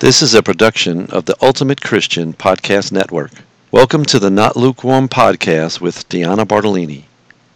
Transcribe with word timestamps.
This 0.00 0.22
is 0.22 0.32
a 0.32 0.44
production 0.44 1.10
of 1.10 1.24
the 1.24 1.34
Ultimate 1.42 1.80
Christian 1.80 2.32
Podcast 2.32 2.92
Network. 2.92 3.32
Welcome 3.72 4.04
to 4.04 4.20
the 4.20 4.30
Not 4.30 4.56
Lukewarm 4.56 5.08
Podcast 5.08 5.80
with 5.80 6.08
Deanna 6.08 6.46
Bartolini, 6.46 7.06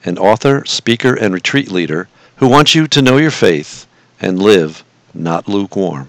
an 0.04 0.18
author, 0.18 0.64
speaker, 0.64 1.14
and 1.14 1.32
retreat 1.32 1.70
leader 1.70 2.08
who 2.38 2.48
wants 2.48 2.74
you 2.74 2.88
to 2.88 3.00
know 3.00 3.16
your 3.16 3.30
faith 3.30 3.86
and 4.20 4.42
live 4.42 4.82
not 5.14 5.46
lukewarm. 5.46 6.08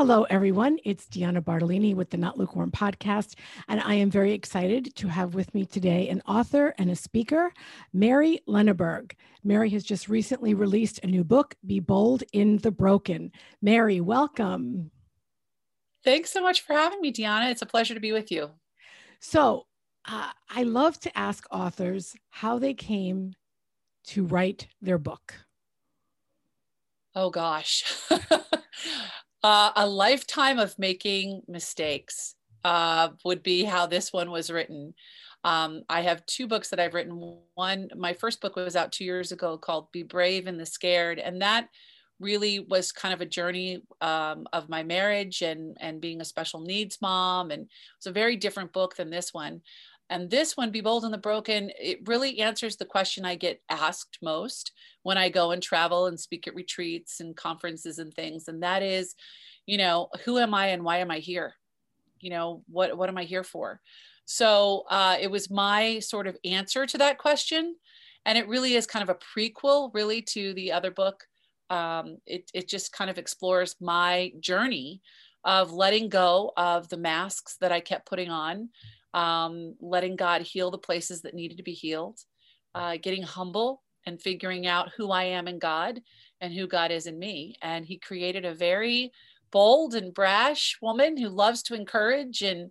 Hello, 0.00 0.22
everyone. 0.30 0.78
It's 0.82 1.04
Deanna 1.04 1.44
Bartolini 1.44 1.92
with 1.92 2.08
the 2.08 2.16
Not 2.16 2.38
Lukewarm 2.38 2.70
podcast, 2.70 3.34
and 3.68 3.82
I 3.82 3.92
am 3.96 4.10
very 4.10 4.32
excited 4.32 4.96
to 4.96 5.08
have 5.08 5.34
with 5.34 5.52
me 5.52 5.66
today 5.66 6.08
an 6.08 6.22
author 6.26 6.74
and 6.78 6.90
a 6.90 6.96
speaker, 6.96 7.52
Mary 7.92 8.40
Lenaburg. 8.46 9.14
Mary 9.44 9.68
has 9.68 9.84
just 9.84 10.08
recently 10.08 10.54
released 10.54 11.00
a 11.02 11.06
new 11.06 11.22
book, 11.22 11.54
Be 11.66 11.80
Bold 11.80 12.24
in 12.32 12.56
the 12.56 12.70
Broken. 12.70 13.30
Mary, 13.60 14.00
welcome. 14.00 14.90
Thanks 16.02 16.30
so 16.30 16.40
much 16.40 16.62
for 16.62 16.72
having 16.72 17.02
me, 17.02 17.12
Deanna. 17.12 17.50
It's 17.50 17.60
a 17.60 17.66
pleasure 17.66 17.92
to 17.92 18.00
be 18.00 18.12
with 18.12 18.32
you. 18.32 18.52
So, 19.20 19.66
uh, 20.08 20.30
I 20.48 20.62
love 20.62 20.98
to 21.00 21.18
ask 21.18 21.46
authors 21.50 22.16
how 22.30 22.58
they 22.58 22.72
came 22.72 23.34
to 24.04 24.24
write 24.24 24.66
their 24.80 24.96
book. 24.96 25.34
Oh, 27.14 27.28
gosh. 27.28 27.84
Uh, 29.42 29.72
a 29.76 29.86
lifetime 29.86 30.58
of 30.58 30.78
making 30.78 31.42
mistakes 31.48 32.34
uh, 32.64 33.08
would 33.24 33.42
be 33.42 33.64
how 33.64 33.86
this 33.86 34.12
one 34.12 34.30
was 34.30 34.50
written. 34.50 34.94
Um, 35.44 35.82
I 35.88 36.02
have 36.02 36.26
two 36.26 36.46
books 36.46 36.68
that 36.68 36.80
I've 36.80 36.94
written. 36.94 37.38
One, 37.54 37.88
my 37.96 38.12
first 38.12 38.40
book 38.40 38.56
was 38.56 38.76
out 38.76 38.92
two 38.92 39.04
years 39.04 39.32
ago 39.32 39.56
called 39.56 39.90
Be 39.92 40.02
Brave 40.02 40.46
in 40.46 40.58
the 40.58 40.66
Scared. 40.66 41.18
And 41.18 41.40
that 41.40 41.68
really 42.18 42.60
was 42.60 42.92
kind 42.92 43.14
of 43.14 43.22
a 43.22 43.26
journey 43.26 43.82
um, 44.02 44.46
of 44.52 44.68
my 44.68 44.82
marriage 44.82 45.40
and, 45.40 45.76
and 45.80 46.00
being 46.00 46.20
a 46.20 46.24
special 46.26 46.60
needs 46.60 46.98
mom. 47.00 47.50
And 47.50 47.70
it's 47.96 48.06
a 48.06 48.12
very 48.12 48.36
different 48.36 48.74
book 48.74 48.96
than 48.96 49.08
this 49.08 49.32
one. 49.32 49.62
And 50.10 50.28
this 50.28 50.56
one, 50.56 50.72
Be 50.72 50.80
Bold 50.80 51.04
in 51.04 51.12
the 51.12 51.18
Broken, 51.18 51.70
it 51.78 52.06
really 52.08 52.40
answers 52.40 52.76
the 52.76 52.84
question 52.84 53.24
I 53.24 53.36
get 53.36 53.62
asked 53.70 54.18
most 54.20 54.72
when 55.04 55.16
I 55.16 55.28
go 55.28 55.52
and 55.52 55.62
travel 55.62 56.06
and 56.06 56.18
speak 56.18 56.48
at 56.48 56.54
retreats 56.54 57.20
and 57.20 57.36
conferences 57.36 58.00
and 58.00 58.12
things. 58.12 58.48
And 58.48 58.60
that 58.64 58.82
is, 58.82 59.14
you 59.66 59.78
know, 59.78 60.08
who 60.24 60.38
am 60.38 60.52
I 60.52 60.66
and 60.68 60.82
why 60.82 60.98
am 60.98 61.12
I 61.12 61.18
here? 61.18 61.54
You 62.18 62.30
know, 62.30 62.64
what, 62.68 62.98
what 62.98 63.08
am 63.08 63.16
I 63.16 63.22
here 63.22 63.44
for? 63.44 63.80
So 64.24 64.84
uh, 64.90 65.16
it 65.20 65.30
was 65.30 65.48
my 65.48 66.00
sort 66.00 66.26
of 66.26 66.36
answer 66.44 66.86
to 66.86 66.98
that 66.98 67.18
question. 67.18 67.76
And 68.26 68.36
it 68.36 68.48
really 68.48 68.74
is 68.74 68.86
kind 68.86 69.08
of 69.08 69.16
a 69.16 69.38
prequel, 69.38 69.94
really, 69.94 70.22
to 70.22 70.52
the 70.54 70.72
other 70.72 70.90
book. 70.90 71.24
Um, 71.70 72.18
it, 72.26 72.50
it 72.52 72.68
just 72.68 72.92
kind 72.92 73.10
of 73.10 73.16
explores 73.16 73.76
my 73.80 74.32
journey 74.40 75.02
of 75.44 75.72
letting 75.72 76.08
go 76.08 76.52
of 76.56 76.88
the 76.88 76.96
masks 76.96 77.56
that 77.60 77.72
I 77.72 77.78
kept 77.80 78.06
putting 78.06 78.28
on 78.28 78.70
um, 79.14 79.74
letting 79.80 80.16
God 80.16 80.42
heal 80.42 80.70
the 80.70 80.78
places 80.78 81.22
that 81.22 81.34
needed 81.34 81.56
to 81.56 81.62
be 81.62 81.72
healed, 81.72 82.18
uh, 82.74 82.96
getting 83.00 83.22
humble 83.22 83.82
and 84.06 84.20
figuring 84.20 84.66
out 84.66 84.92
who 84.96 85.10
I 85.10 85.24
am 85.24 85.48
in 85.48 85.58
God 85.58 86.00
and 86.40 86.54
who 86.54 86.66
God 86.66 86.90
is 86.90 87.06
in 87.06 87.18
me. 87.18 87.56
And 87.62 87.84
He 87.84 87.98
created 87.98 88.44
a 88.44 88.54
very 88.54 89.12
bold 89.50 89.94
and 89.94 90.14
brash 90.14 90.78
woman 90.80 91.16
who 91.16 91.28
loves 91.28 91.62
to 91.64 91.74
encourage 91.74 92.42
and 92.42 92.70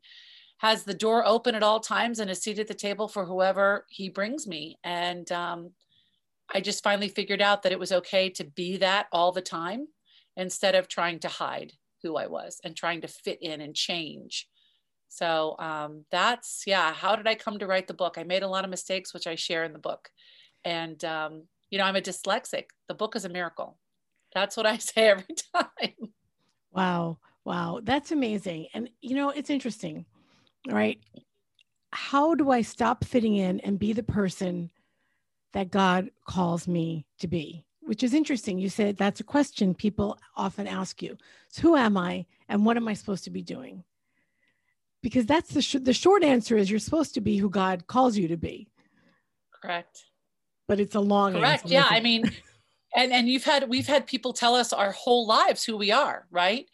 has 0.59 0.83
the 0.83 0.93
door 0.93 1.25
open 1.25 1.55
at 1.55 1.63
all 1.63 1.79
times 1.79 2.19
and 2.19 2.29
a 2.29 2.35
seat 2.35 2.59
at 2.59 2.67
the 2.67 2.73
table 2.73 3.07
for 3.07 3.25
whoever 3.25 3.85
He 3.89 4.09
brings 4.09 4.47
me. 4.47 4.77
And 4.83 5.29
um, 5.31 5.71
I 6.53 6.61
just 6.61 6.83
finally 6.83 7.09
figured 7.09 7.41
out 7.41 7.63
that 7.63 7.71
it 7.71 7.79
was 7.79 7.91
okay 7.91 8.29
to 8.31 8.43
be 8.43 8.77
that 8.77 9.07
all 9.11 9.31
the 9.31 9.41
time 9.41 9.87
instead 10.35 10.75
of 10.75 10.87
trying 10.87 11.19
to 11.19 11.27
hide 11.27 11.73
who 12.01 12.15
I 12.15 12.27
was 12.27 12.59
and 12.63 12.75
trying 12.75 13.01
to 13.01 13.07
fit 13.07 13.39
in 13.41 13.61
and 13.61 13.75
change. 13.75 14.47
So 15.09 15.55
um, 15.57 16.05
that's, 16.11 16.63
yeah, 16.65 16.93
how 16.93 17.15
did 17.15 17.27
I 17.27 17.35
come 17.35 17.59
to 17.59 17.67
write 17.67 17.87
the 17.87 17.93
book? 17.93 18.15
I 18.17 18.23
made 18.23 18.43
a 18.43 18.47
lot 18.47 18.63
of 18.63 18.69
mistakes, 18.69 19.13
which 19.13 19.27
I 19.27 19.35
share 19.35 19.63
in 19.63 19.73
the 19.73 19.79
book. 19.79 20.09
And, 20.63 21.03
um, 21.03 21.43
you 21.71 21.77
know, 21.79 21.83
I'm 21.83 21.95
a 21.95 22.01
dyslexic. 22.01 22.65
The 22.87 22.93
book 22.93 23.15
is 23.15 23.25
a 23.25 23.29
miracle. 23.29 23.77
That's 24.33 24.55
what 24.55 24.67
I 24.67 24.77
say 24.77 25.09
every 25.09 25.35
time. 25.55 26.13
Wow. 26.71 27.17
Wow. 27.43 27.79
That's 27.83 28.11
amazing. 28.11 28.67
And, 28.73 28.89
you 29.01 29.15
know, 29.15 29.31
it's 29.31 29.49
interesting, 29.49 30.05
right? 30.69 30.99
How 31.91 32.35
do 32.35 32.51
I 32.51 32.61
stop 32.61 33.03
fitting 33.03 33.35
in 33.35 33.59
and 33.61 33.79
be 33.79 33.93
the 33.93 34.03
person 34.03 34.69
that 35.53 35.71
God 35.71 36.11
calls 36.27 36.67
me 36.67 37.07
to 37.19 37.27
be? 37.27 37.65
Which 37.81 38.03
is 38.03 38.13
interesting. 38.13 38.59
You 38.59 38.69
said 38.69 38.97
that's 38.97 39.19
a 39.19 39.23
question 39.23 39.73
people 39.73 40.19
often 40.35 40.67
ask 40.67 41.01
you. 41.01 41.17
So, 41.47 41.63
who 41.63 41.75
am 41.75 41.97
I 41.97 42.27
and 42.47 42.63
what 42.63 42.77
am 42.77 42.87
I 42.87 42.93
supposed 42.93 43.23
to 43.23 43.31
be 43.31 43.41
doing? 43.41 43.83
Because 45.01 45.25
that's 45.25 45.53
the 45.53 45.61
sh- 45.61 45.77
the 45.81 45.93
short 45.93 46.23
answer 46.23 46.57
is 46.57 46.69
you're 46.69 46.79
supposed 46.79 47.13
to 47.15 47.21
be 47.21 47.37
who 47.37 47.49
God 47.49 47.87
calls 47.87 48.17
you 48.17 48.27
to 48.27 48.37
be. 48.37 48.67
Correct. 49.61 50.05
But 50.67 50.79
it's 50.79 50.95
a 50.95 50.99
long 50.99 51.33
Correct. 51.33 51.63
Answer. 51.63 51.73
Yeah, 51.73 51.87
I 51.89 51.99
mean 51.99 52.31
and 52.95 53.11
and 53.11 53.29
you've 53.29 53.43
had 53.43 53.69
we've 53.69 53.87
had 53.87 54.07
people 54.07 54.33
tell 54.33 54.55
us 54.55 54.73
our 54.73 54.91
whole 54.91 55.27
lives 55.27 55.63
who 55.63 55.77
we 55.77 55.91
are, 55.91 56.27
right? 56.31 56.67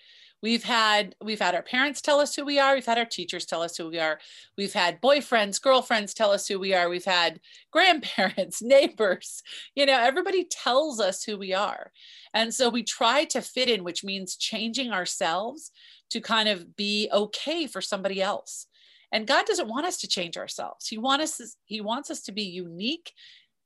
We've 0.46 0.64
had 0.64 1.16
we've 1.24 1.40
had 1.40 1.56
our 1.56 1.64
parents 1.64 2.02
tell 2.02 2.20
us 2.20 2.36
who 2.36 2.46
we 2.46 2.60
are, 2.60 2.76
we've 2.76 2.86
had 2.86 3.00
our 3.00 3.06
teachers 3.06 3.48
tell 3.48 3.64
us 3.64 3.76
who 3.76 3.90
we 3.90 3.98
are. 3.98 4.20
We've 4.56 4.74
had 4.74 5.02
boyfriends, 5.02 5.60
girlfriends 5.60 6.14
tell 6.14 6.30
us 6.30 6.48
who 6.48 6.60
we 6.60 6.72
are. 6.76 6.88
We've 6.88 7.04
had 7.04 7.40
grandparents, 7.72 8.62
neighbors. 8.62 9.42
You 9.74 9.88
know, 9.88 10.00
everybody 10.00 10.44
tells 10.44 11.00
us 11.00 11.24
who 11.24 11.36
we 11.36 11.56
are. 11.56 11.92
And 12.32 12.54
so 12.54 12.70
we 12.70 12.84
try 12.84 13.24
to 13.24 13.42
fit 13.42 13.72
in, 13.72 13.84
which 13.84 14.04
means 14.04 14.36
changing 14.36 14.92
ourselves 14.92 15.72
to 16.12 16.22
kind 16.22 16.48
of 16.48 16.76
be 16.76 17.10
okay 17.12 17.66
for 17.66 17.82
somebody 17.82 18.22
else. 18.22 18.68
And 19.12 19.26
God 19.26 19.48
doesn't 19.48 19.68
want 19.68 19.88
us 19.88 19.98
to 20.02 20.08
change 20.08 20.38
ourselves. 20.38 20.88
He 20.88 21.00
wants 21.00 21.42
us 21.42 21.58
he 21.66 21.82
wants 21.82 22.12
us 22.12 22.22
to 22.22 22.32
be 22.32 22.44
unique 22.44 23.14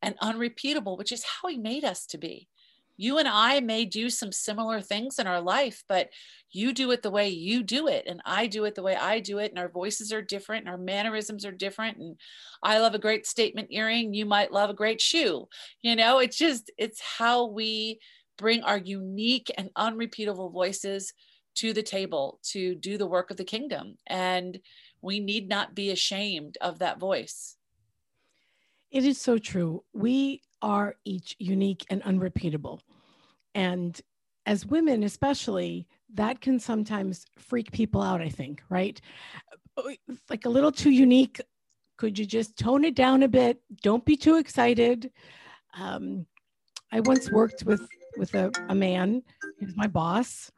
and 0.01 0.16
unrepeatable, 0.22 0.96
which 0.96 1.11
is 1.11 1.25
how 1.25 1.50
he 1.50 1.57
made 1.57 1.84
us 1.84 2.06
to 2.06 2.17
be. 2.17 2.47
You 3.01 3.17
and 3.17 3.29
I 3.29 3.61
may 3.61 3.85
do 3.85 4.09
some 4.09 4.33
similar 4.33 4.81
things 4.81 5.19
in 5.19 5.25
our 5.25 5.39
life, 5.39 5.85
but 5.87 6.09
you 6.51 6.73
do 6.73 6.91
it 6.91 7.01
the 7.01 7.09
way 7.09 7.29
you 7.29 7.63
do 7.63 7.87
it, 7.87 8.03
and 8.05 8.21
I 8.25 8.47
do 8.47 8.65
it 8.65 8.75
the 8.75 8.83
way 8.83 8.93
I 8.93 9.21
do 9.21 9.37
it, 9.37 9.51
and 9.51 9.57
our 9.57 9.69
voices 9.69 10.11
are 10.11 10.21
different, 10.21 10.65
and 10.65 10.69
our 10.69 10.77
mannerisms 10.77 11.45
are 11.45 11.53
different. 11.53 11.97
And 11.97 12.17
I 12.61 12.79
love 12.79 12.95
a 12.95 12.99
great 12.99 13.25
statement 13.25 13.69
earring, 13.71 14.13
you 14.13 14.25
might 14.25 14.51
love 14.51 14.69
a 14.69 14.73
great 14.73 14.99
shoe. 14.99 15.47
You 15.81 15.95
know, 15.95 16.19
it's 16.19 16.37
just, 16.37 16.71
it's 16.77 16.99
how 16.99 17.45
we 17.45 17.99
bring 18.37 18.63
our 18.63 18.77
unique 18.77 19.49
and 19.57 19.69
unrepeatable 19.77 20.49
voices 20.49 21.13
to 21.55 21.71
the 21.71 21.83
table 21.83 22.41
to 22.51 22.75
do 22.75 22.97
the 22.97 23.07
work 23.07 23.31
of 23.31 23.37
the 23.37 23.45
kingdom. 23.45 23.95
And 24.07 24.59
we 25.01 25.21
need 25.21 25.47
not 25.47 25.73
be 25.73 25.91
ashamed 25.91 26.57
of 26.59 26.79
that 26.79 26.99
voice. 26.99 27.55
It 28.91 29.05
is 29.05 29.21
so 29.21 29.37
true. 29.37 29.85
We 29.93 30.41
are 30.62 30.96
each 31.06 31.36
unique 31.40 31.86
and 31.90 32.02
unrepeatable. 32.03 32.81
And 33.56 34.00
as 34.46 34.66
women, 34.66 35.03
especially, 35.03 35.88
that 36.14 36.42
can 36.42 36.59
sometimes 36.59 37.25
freak 37.38 37.72
people 37.72 38.02
out, 38.02 38.22
I 38.22 38.30
think, 38.30 38.64
right? 38.70 39.00
Like 40.30 40.46
a 40.46 40.50
little 40.50 40.72
too 40.72 40.90
unique. 40.90 41.42
Could 41.97 42.18
you 42.18 42.25
just 42.25 42.58
tone 42.58 42.84
it 42.86 42.96
down 42.96 43.24
a 43.24 43.28
bit? 43.28 43.62
Don't 43.81 44.06
be 44.06 44.16
too 44.16 44.38
excited. 44.38 45.12
Um, 45.78 46.25
I 46.91 47.02
once 47.02 47.31
worked 47.31 47.64
with 47.66 47.88
with 48.18 48.34
a, 48.34 48.52
a 48.70 48.76
man, 48.76 49.22
he 49.59 49.66
was 49.66 49.78
my 49.78 49.88
boss, 49.88 50.52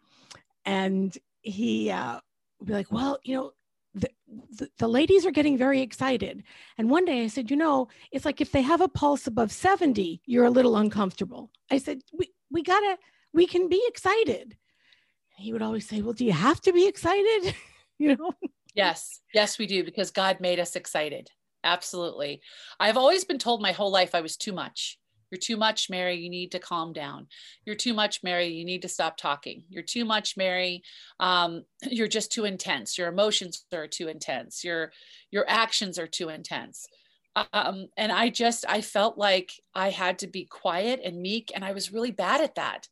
and 0.66 1.16
he 1.42 1.92
uh, 1.92 2.20
would 2.60 2.68
be 2.68 2.74
like, 2.74 2.92
well, 2.92 3.20
you 3.24 3.36
know, 3.36 3.52
the, 3.94 4.69
the, 4.78 4.88
ladies 4.88 5.25
are 5.25 5.31
getting 5.31 5.57
very 5.57 5.81
excited. 5.81 6.44
And 6.78 6.90
one 6.90 7.06
day 7.06 7.24
I 7.24 7.28
said, 7.28 7.52
you 7.52 7.57
know, 7.57 7.90
it's 8.12 8.25
like 8.25 8.41
if 8.41 8.52
they 8.52 8.62
have 8.62 8.81
a 8.81 8.88
pulse 8.88 9.28
above 9.28 9.52
70, 9.52 10.22
you're 10.26 10.46
a 10.46 10.52
little 10.52 10.78
uncomfortable. 10.78 11.52
I 11.70 11.78
said, 11.78 12.02
we, 12.17 12.32
we 12.49 12.64
gotta, 12.64 12.97
we 13.34 13.47
can 13.47 13.70
be 13.70 13.84
excited. 13.88 14.55
And 15.38 15.46
he 15.46 15.53
would 15.53 15.61
always 15.61 15.88
say, 15.88 16.02
well, 16.02 16.14
do 16.14 16.26
you 16.26 16.32
have 16.32 16.61
to 16.61 16.73
be 16.73 16.88
excited? 16.88 17.55
you 17.97 18.16
know? 18.16 18.32
Yes, 18.73 19.20
yes, 19.34 19.59
we 19.59 19.67
do, 19.67 19.84
because 19.84 20.11
God 20.11 20.40
made 20.40 20.59
us 20.59 20.76
excited. 20.76 21.29
Absolutely. 21.64 22.41
I've 22.79 22.97
always 22.97 23.26
been 23.26 23.37
told 23.37 23.61
my 23.61 23.73
whole 23.73 23.91
life 23.91 24.16
I 24.16 24.22
was 24.22 24.37
too 24.37 24.53
much. 24.53 24.97
You're 25.32 25.40
too 25.40 25.56
much, 25.56 25.90
Mary. 25.90 26.16
You 26.18 26.30
need 26.30 26.52
to 26.52 26.60
calm 26.60 26.92
down. 26.92 27.28
You're 27.66 27.76
too 27.76 27.94
much, 27.94 28.22
Mary. 28.22 28.48
You 28.48 28.66
need 28.66 28.82
to 28.82 28.90
stop 28.90 29.16
talking. 29.16 29.64
You're 29.70 29.82
too 29.82 30.04
much, 30.04 30.36
Mary. 30.36 30.84
Um, 31.20 31.64
you're 31.90 32.10
just 32.10 32.32
too 32.32 32.46
intense. 32.46 32.98
Your 32.98 33.08
emotions 33.08 33.66
are 33.74 33.88
too 33.88 34.10
intense. 34.10 34.64
Your 34.64 34.92
your 35.32 35.46
actions 35.48 35.98
are 35.98 36.08
too 36.08 36.30
intense. 36.30 36.86
Um, 37.54 37.88
and 37.96 38.12
I 38.12 38.30
just 38.30 38.66
I 38.68 38.82
felt 38.82 39.18
like 39.18 39.54
I 39.74 39.90
had 39.90 40.20
to 40.20 40.28
be 40.28 40.46
quiet 40.46 41.00
and 41.04 41.22
meek, 41.22 41.52
and 41.56 41.64
I 41.64 41.72
was 41.72 41.94
really 41.94 42.12
bad 42.12 42.42
at 42.42 42.56
that. 42.56 42.90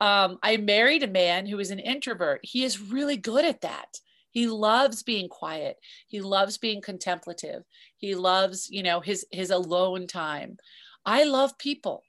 Um, 0.00 0.38
I 0.42 0.56
married 0.56 1.02
a 1.02 1.08
man 1.08 1.46
who 1.46 1.58
is 1.58 1.70
an 1.70 1.78
introvert. 1.78 2.40
He 2.42 2.64
is 2.64 2.80
really 2.80 3.16
good 3.16 3.44
at 3.44 3.60
that. 3.62 4.00
He 4.30 4.46
loves 4.46 5.02
being 5.02 5.28
quiet. 5.28 5.76
He 6.06 6.20
loves 6.20 6.58
being 6.58 6.82
contemplative. 6.82 7.64
He 7.96 8.14
loves, 8.14 8.70
you 8.70 8.82
know, 8.82 9.00
his 9.00 9.26
his 9.30 9.50
alone 9.50 10.06
time. 10.06 10.58
I 11.06 11.22
love 11.22 11.56
people. 11.56 12.02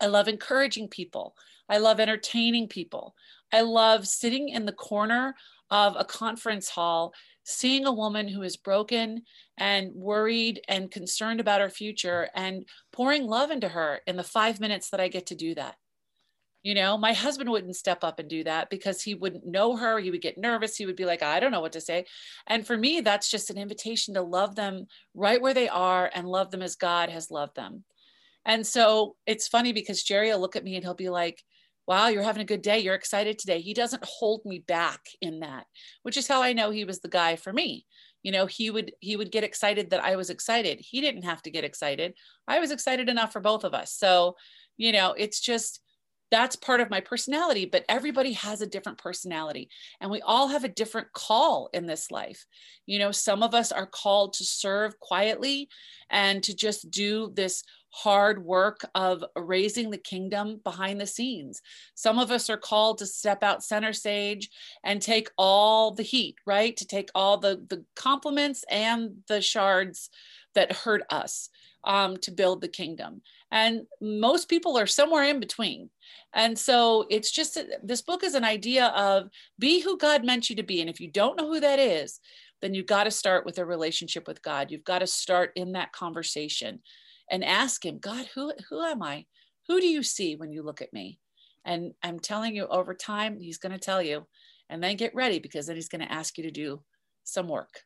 I 0.00 0.06
love 0.06 0.26
encouraging 0.26 0.88
people. 0.88 1.36
I 1.68 1.78
love 1.78 2.00
entertaining 2.00 2.66
people. 2.66 3.14
I 3.52 3.60
love 3.60 4.06
sitting 4.06 4.48
in 4.48 4.66
the 4.66 4.72
corner 4.72 5.36
of 5.70 5.94
a 5.96 6.04
conference 6.04 6.68
hall, 6.68 7.14
seeing 7.44 7.86
a 7.86 7.92
woman 7.92 8.26
who 8.26 8.42
is 8.42 8.56
broken 8.56 9.22
and 9.56 9.94
worried 9.94 10.60
and 10.68 10.90
concerned 10.90 11.38
about 11.38 11.60
her 11.60 11.70
future 11.70 12.28
and 12.34 12.66
pouring 12.92 13.26
love 13.26 13.52
into 13.52 13.68
her 13.68 14.00
in 14.08 14.16
the 14.16 14.24
five 14.24 14.58
minutes 14.58 14.90
that 14.90 15.00
I 15.00 15.06
get 15.06 15.26
to 15.26 15.36
do 15.36 15.54
that. 15.54 15.76
You 16.62 16.74
know, 16.74 16.98
my 16.98 17.12
husband 17.14 17.48
wouldn't 17.48 17.76
step 17.76 18.04
up 18.04 18.18
and 18.18 18.28
do 18.28 18.44
that 18.44 18.68
because 18.68 19.00
he 19.00 19.14
wouldn't 19.14 19.46
know 19.46 19.76
her. 19.76 19.98
He 19.98 20.10
would 20.10 20.20
get 20.20 20.36
nervous. 20.36 20.76
He 20.76 20.84
would 20.84 20.96
be 20.96 21.06
like, 21.06 21.22
I 21.22 21.40
don't 21.40 21.52
know 21.52 21.62
what 21.62 21.72
to 21.72 21.80
say. 21.80 22.04
And 22.46 22.66
for 22.66 22.76
me, 22.76 23.00
that's 23.00 23.30
just 23.30 23.48
an 23.48 23.56
invitation 23.56 24.14
to 24.14 24.22
love 24.22 24.56
them 24.56 24.86
right 25.14 25.40
where 25.40 25.54
they 25.54 25.68
are 25.68 26.10
and 26.12 26.28
love 26.28 26.50
them 26.50 26.60
as 26.60 26.76
God 26.76 27.08
has 27.08 27.30
loved 27.30 27.56
them. 27.56 27.84
And 28.46 28.66
so 28.66 29.16
it's 29.26 29.48
funny 29.48 29.72
because 29.72 30.02
Jerry 30.02 30.30
will 30.30 30.40
look 30.40 30.56
at 30.56 30.64
me 30.64 30.74
and 30.74 30.84
he'll 30.84 30.94
be 30.94 31.10
like, 31.10 31.42
wow, 31.86 32.08
you're 32.08 32.22
having 32.22 32.42
a 32.42 32.46
good 32.46 32.62
day. 32.62 32.78
You're 32.78 32.94
excited 32.94 33.38
today. 33.38 33.60
He 33.60 33.74
doesn't 33.74 34.04
hold 34.04 34.42
me 34.44 34.60
back 34.60 35.00
in 35.20 35.40
that, 35.40 35.66
which 36.02 36.16
is 36.16 36.28
how 36.28 36.42
I 36.42 36.52
know 36.52 36.70
he 36.70 36.84
was 36.84 37.00
the 37.00 37.08
guy 37.08 37.36
for 37.36 37.52
me. 37.52 37.84
You 38.22 38.32
know, 38.32 38.46
he 38.46 38.70
would 38.70 38.92
he 39.00 39.16
would 39.16 39.32
get 39.32 39.44
excited 39.44 39.90
that 39.90 40.04
I 40.04 40.16
was 40.16 40.30
excited. 40.30 40.78
He 40.80 41.00
didn't 41.00 41.22
have 41.22 41.42
to 41.42 41.50
get 41.50 41.64
excited. 41.64 42.14
I 42.46 42.60
was 42.60 42.70
excited 42.70 43.08
enough 43.08 43.32
for 43.32 43.40
both 43.40 43.64
of 43.64 43.74
us. 43.74 43.92
So, 43.92 44.36
you 44.76 44.92
know, 44.92 45.14
it's 45.16 45.40
just 45.40 45.80
that's 46.30 46.54
part 46.54 46.80
of 46.80 46.90
my 46.90 47.00
personality, 47.00 47.66
but 47.66 47.84
everybody 47.88 48.34
has 48.34 48.60
a 48.60 48.66
different 48.66 48.98
personality 48.98 49.68
and 50.00 50.10
we 50.10 50.22
all 50.22 50.48
have 50.48 50.62
a 50.64 50.68
different 50.68 51.12
call 51.12 51.68
in 51.72 51.86
this 51.86 52.10
life. 52.10 52.46
You 52.86 53.00
know, 53.00 53.10
some 53.10 53.42
of 53.42 53.52
us 53.52 53.72
are 53.72 53.86
called 53.86 54.34
to 54.34 54.44
serve 54.44 54.98
quietly 55.00 55.68
and 56.08 56.42
to 56.44 56.54
just 56.54 56.90
do 56.90 57.32
this 57.34 57.64
hard 57.90 58.44
work 58.44 58.84
of 58.94 59.24
raising 59.36 59.90
the 59.90 59.98
kingdom 59.98 60.60
behind 60.62 61.00
the 61.00 61.06
scenes. 61.06 61.60
Some 61.94 62.18
of 62.18 62.30
us 62.30 62.48
are 62.48 62.56
called 62.56 62.98
to 62.98 63.06
step 63.06 63.42
out 63.42 63.64
center 63.64 63.92
stage 63.92 64.48
and 64.84 65.02
take 65.02 65.30
all 65.36 65.90
the 65.92 66.02
heat, 66.02 66.36
right? 66.46 66.76
To 66.76 66.86
take 66.86 67.10
all 67.14 67.38
the, 67.38 67.64
the 67.68 67.84
compliments 67.96 68.64
and 68.70 69.16
the 69.28 69.40
shards 69.40 70.10
that 70.54 70.72
hurt 70.72 71.02
us 71.10 71.48
um, 71.84 72.16
to 72.18 72.30
build 72.30 72.60
the 72.60 72.68
kingdom. 72.68 73.22
And 73.50 73.82
most 74.00 74.48
people 74.48 74.78
are 74.78 74.86
somewhere 74.86 75.24
in 75.24 75.40
between. 75.40 75.90
And 76.32 76.56
so 76.58 77.06
it's 77.10 77.30
just 77.30 77.58
this 77.82 78.02
book 78.02 78.22
is 78.22 78.34
an 78.34 78.44
idea 78.44 78.86
of 78.88 79.28
be 79.58 79.80
who 79.80 79.98
God 79.98 80.24
meant 80.24 80.48
you 80.48 80.56
to 80.56 80.62
be. 80.62 80.80
And 80.80 80.90
if 80.90 81.00
you 81.00 81.10
don't 81.10 81.36
know 81.36 81.48
who 81.48 81.60
that 81.60 81.78
is, 81.78 82.20
then 82.60 82.74
you've 82.74 82.86
got 82.86 83.04
to 83.04 83.10
start 83.10 83.44
with 83.44 83.58
a 83.58 83.64
relationship 83.64 84.28
with 84.28 84.42
God. 84.42 84.70
You've 84.70 84.84
got 84.84 85.00
to 85.00 85.06
start 85.06 85.52
in 85.56 85.72
that 85.72 85.92
conversation 85.92 86.80
and 87.30 87.44
ask 87.44 87.84
him, 87.84 87.98
God, 87.98 88.26
who, 88.34 88.52
who 88.68 88.82
am 88.82 89.02
I? 89.02 89.24
Who 89.68 89.80
do 89.80 89.86
you 89.86 90.02
see 90.02 90.36
when 90.36 90.52
you 90.52 90.62
look 90.62 90.82
at 90.82 90.92
me? 90.92 91.18
And 91.64 91.92
I'm 92.02 92.18
telling 92.18 92.56
you, 92.56 92.66
over 92.66 92.94
time, 92.94 93.38
he's 93.38 93.58
going 93.58 93.72
to 93.72 93.78
tell 93.78 94.02
you. 94.02 94.26
And 94.68 94.82
then 94.82 94.96
get 94.96 95.14
ready 95.14 95.38
because 95.38 95.66
then 95.66 95.76
he's 95.76 95.88
going 95.88 96.00
to 96.00 96.12
ask 96.12 96.36
you 96.38 96.44
to 96.44 96.50
do 96.50 96.82
some 97.24 97.48
work. 97.48 97.82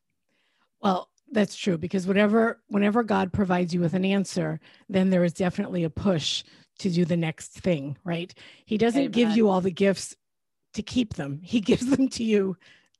Well, 0.80 1.08
that's 1.32 1.56
true 1.56 1.78
because 1.78 2.06
whatever 2.06 2.60
whenever 2.68 3.02
God 3.02 3.32
provides 3.32 3.72
you 3.72 3.80
with 3.80 3.94
an 3.94 4.04
answer, 4.04 4.60
then 4.88 5.08
there 5.08 5.24
is 5.24 5.32
definitely 5.32 5.84
a 5.84 5.90
push 5.90 6.44
to 6.80 6.90
do 6.90 7.04
the 7.04 7.16
next 7.16 7.52
thing, 7.52 7.96
right? 8.04 8.34
He 8.66 8.76
doesn't 8.76 9.00
Amen. 9.00 9.12
give 9.12 9.30
you 9.30 9.48
all 9.48 9.60
the 9.60 9.70
gifts 9.70 10.14
to 10.74 10.82
keep 10.82 11.14
them. 11.14 11.40
He 11.42 11.60
gives 11.60 11.86
them 11.86 12.08
to 12.10 12.24
you 12.24 12.56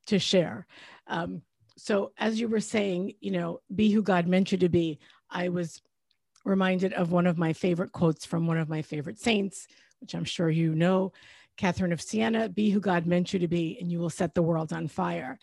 to 0.06 0.19
share. 0.19 0.67
Um, 1.06 1.43
so 1.76 2.12
as 2.19 2.41
you 2.41 2.49
were 2.49 2.61
saying, 2.61 3.14
you 3.20 3.32
know, 3.32 3.61
be 3.75 3.91
who 3.91 4.02
God 4.02 4.26
meant 4.26 4.52
you 4.52 4.58
to 4.58 4.69
be. 4.69 4.99
I 5.31 5.49
was 5.49 5.82
reminded 6.44 6.93
of 6.93 7.12
one 7.12 7.26
of 7.26 7.38
my 7.38 7.52
favorite 7.52 7.93
quotes 7.93 8.25
from 8.25 8.46
one 8.46 8.58
of 8.58 8.69
my 8.69 8.82
favorite 8.82 9.19
saints, 9.19 9.67
which 10.00 10.14
I'm 10.14 10.25
sure 10.25 10.50
you 10.50 10.75
know, 10.75 11.12
Catherine 11.56 11.93
of 11.93 12.02
Siena, 12.02 12.49
be 12.49 12.70
who 12.70 12.81
God 12.81 13.06
meant 13.06 13.32
you 13.32 13.38
to 13.38 13.49
be, 13.49 13.79
and 13.81 13.91
you 13.91 13.99
will 13.99 14.11
set 14.11 14.35
the 14.35 14.43
world 14.43 14.73
on 14.73 14.88
fire. 14.88 15.38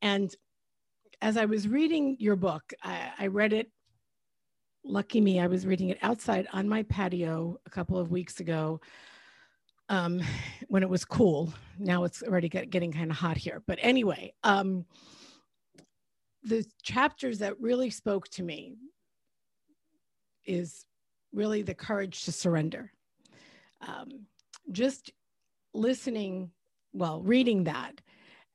And 0.00 0.34
as 1.20 1.36
I 1.36 1.44
was 1.44 1.68
reading 1.68 2.16
your 2.18 2.36
book, 2.36 2.72
I, 2.82 3.10
I 3.18 3.26
read 3.28 3.52
it. 3.52 3.70
Lucky 4.84 5.20
me, 5.20 5.40
I 5.40 5.48
was 5.48 5.66
reading 5.66 5.88
it 5.88 5.98
outside 6.02 6.46
on 6.52 6.68
my 6.68 6.84
patio 6.84 7.58
a 7.66 7.70
couple 7.70 7.98
of 7.98 8.10
weeks 8.10 8.38
ago 8.40 8.80
um, 9.88 10.22
when 10.68 10.82
it 10.82 10.88
was 10.88 11.04
cool. 11.04 11.52
Now 11.78 12.04
it's 12.04 12.22
already 12.22 12.48
get, 12.48 12.70
getting 12.70 12.92
kind 12.92 13.10
of 13.10 13.16
hot 13.16 13.36
here. 13.36 13.62
But 13.66 13.78
anyway, 13.82 14.32
um, 14.44 14.84
the 16.44 16.64
chapters 16.82 17.40
that 17.40 17.60
really 17.60 17.90
spoke 17.90 18.28
to 18.28 18.42
me 18.42 18.76
is 20.46 20.86
really 21.32 21.62
the 21.62 21.74
courage 21.74 22.24
to 22.24 22.32
surrender. 22.32 22.92
Um, 23.86 24.26
just 24.72 25.10
listening, 25.74 26.50
well, 26.92 27.20
reading 27.20 27.64
that, 27.64 28.00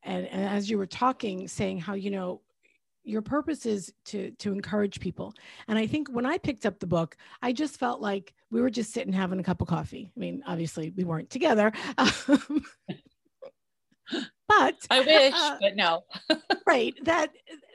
and, 0.03 0.25
and 0.27 0.43
as 0.45 0.69
you 0.69 0.77
were 0.77 0.87
talking, 0.87 1.47
saying 1.47 1.79
how, 1.79 1.93
you 1.93 2.09
know, 2.09 2.41
your 3.03 3.21
purpose 3.21 3.65
is 3.65 3.93
to 4.05 4.31
to 4.31 4.51
encourage 4.51 4.99
people. 4.99 5.33
And 5.67 5.77
i 5.77 5.87
think 5.87 6.07
when 6.09 6.25
i 6.25 6.37
picked 6.37 6.65
up 6.65 6.79
the 6.79 6.87
book 6.87 7.17
i 7.41 7.51
just 7.51 7.77
felt 7.77 7.99
like 8.01 8.33
we 8.51 8.61
were 8.61 8.69
just 8.69 8.93
sitting 8.93 9.13
having 9.13 9.39
a 9.39 9.43
cup 9.43 9.61
of 9.61 9.67
coffee. 9.67 10.11
I 10.15 10.19
mean 10.19 10.43
obviously 10.45 10.91
we 10.95 11.03
weren't 11.03 11.29
together. 11.29 11.71
Um, 11.97 12.63
but 14.47 14.75
i 14.89 14.99
wish 14.99 15.33
uh, 15.35 15.57
but 15.61 15.75
no. 15.75 16.03
right 16.67 16.93
that 17.03 17.31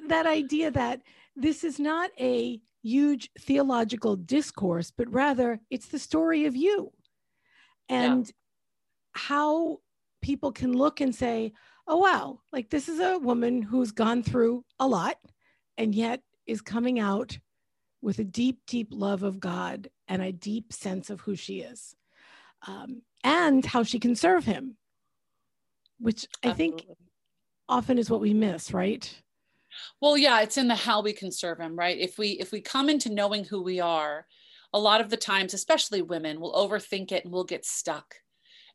that 0.08 0.26
idea 0.26 0.70
that 0.70 1.00
this 1.34 1.64
is 1.64 1.80
not 1.80 2.10
a 2.20 2.60
huge 2.86 3.30
theological 3.40 4.16
discourse, 4.16 4.92
but 4.96 5.12
rather 5.12 5.60
it's 5.70 5.88
the 5.88 5.98
story 5.98 6.46
of 6.46 6.54
you 6.54 6.92
and 7.88 8.26
yeah. 8.26 8.32
how 9.14 9.78
people 10.22 10.52
can 10.52 10.72
look 10.72 11.00
and 11.00 11.14
say, 11.14 11.52
oh, 11.88 11.96
wow, 11.96 12.40
like 12.52 12.70
this 12.70 12.88
is 12.88 13.00
a 13.00 13.18
woman 13.18 13.62
who's 13.62 13.92
gone 13.92 14.22
through 14.22 14.64
a 14.78 14.86
lot 14.86 15.16
and 15.76 15.94
yet 15.94 16.20
is 16.46 16.60
coming 16.60 16.98
out 16.98 17.38
with 18.02 18.18
a 18.18 18.24
deep, 18.24 18.60
deep 18.66 18.88
love 18.90 19.22
of 19.22 19.40
God 19.40 19.88
and 20.08 20.22
a 20.22 20.32
deep 20.32 20.72
sense 20.72 21.10
of 21.10 21.20
who 21.20 21.34
she 21.34 21.60
is 21.60 21.96
um, 22.66 23.02
and 23.24 23.64
how 23.64 23.82
she 23.82 23.98
can 23.98 24.14
serve 24.14 24.44
him, 24.44 24.76
which 25.98 26.26
I 26.42 26.52
think 26.52 26.86
often 27.68 27.98
is 27.98 28.10
what 28.10 28.20
we 28.20 28.32
miss, 28.32 28.72
right? 28.72 29.22
Well, 30.00 30.17
yeah, 30.17 30.40
it's 30.40 30.58
in 30.58 30.69
the 30.69 30.75
how 30.75 31.02
we 31.02 31.12
can 31.12 31.32
serve 31.32 31.58
him, 31.58 31.76
right? 31.76 31.99
If 31.99 32.19
we 32.19 32.31
if 32.31 32.52
we 32.52 32.61
come 32.61 32.88
into 32.88 33.12
knowing 33.12 33.44
who 33.44 33.62
we 33.62 33.81
are, 33.81 34.26
a 34.73 34.78
lot 34.78 35.00
of 35.00 35.11
the 35.11 35.17
times, 35.17 35.55
especially 35.55 36.02
women, 36.02 36.40
will 36.40 36.52
overthink 36.52 37.12
it 37.12 37.25
and 37.25 37.33
we'll 37.33 37.45
get 37.45 37.64
stuck. 37.64 38.16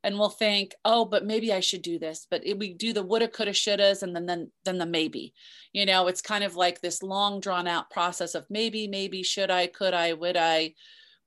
And 0.03 0.17
we'll 0.17 0.29
think, 0.29 0.74
oh, 0.84 1.05
but 1.05 1.25
maybe 1.25 1.53
I 1.53 1.60
should 1.60 1.84
do 1.84 2.00
this. 2.00 2.25
But 2.29 2.41
we 2.58 2.74
do 2.74 2.91
the 2.91 3.03
woulda, 3.03 3.27
coulda, 3.27 3.51
shouldas, 3.51 4.01
and 4.01 4.15
then 4.15 4.25
then 4.25 4.51
then 4.65 4.79
the 4.79 4.86
maybe. 4.88 5.34
You 5.74 5.86
know, 5.86 6.08
it's 6.08 6.22
kind 6.22 6.43
of 6.43 6.55
like 6.55 6.81
this 6.81 7.03
long 7.03 7.39
drawn 7.39 7.67
out 7.67 7.91
process 7.91 8.34
of 8.34 8.48
maybe, 8.50 8.88
maybe, 8.88 9.22
should 9.22 9.51
I, 9.51 9.67
could 9.67 9.93
I, 9.93 10.13
would 10.13 10.38
I, 10.38 10.74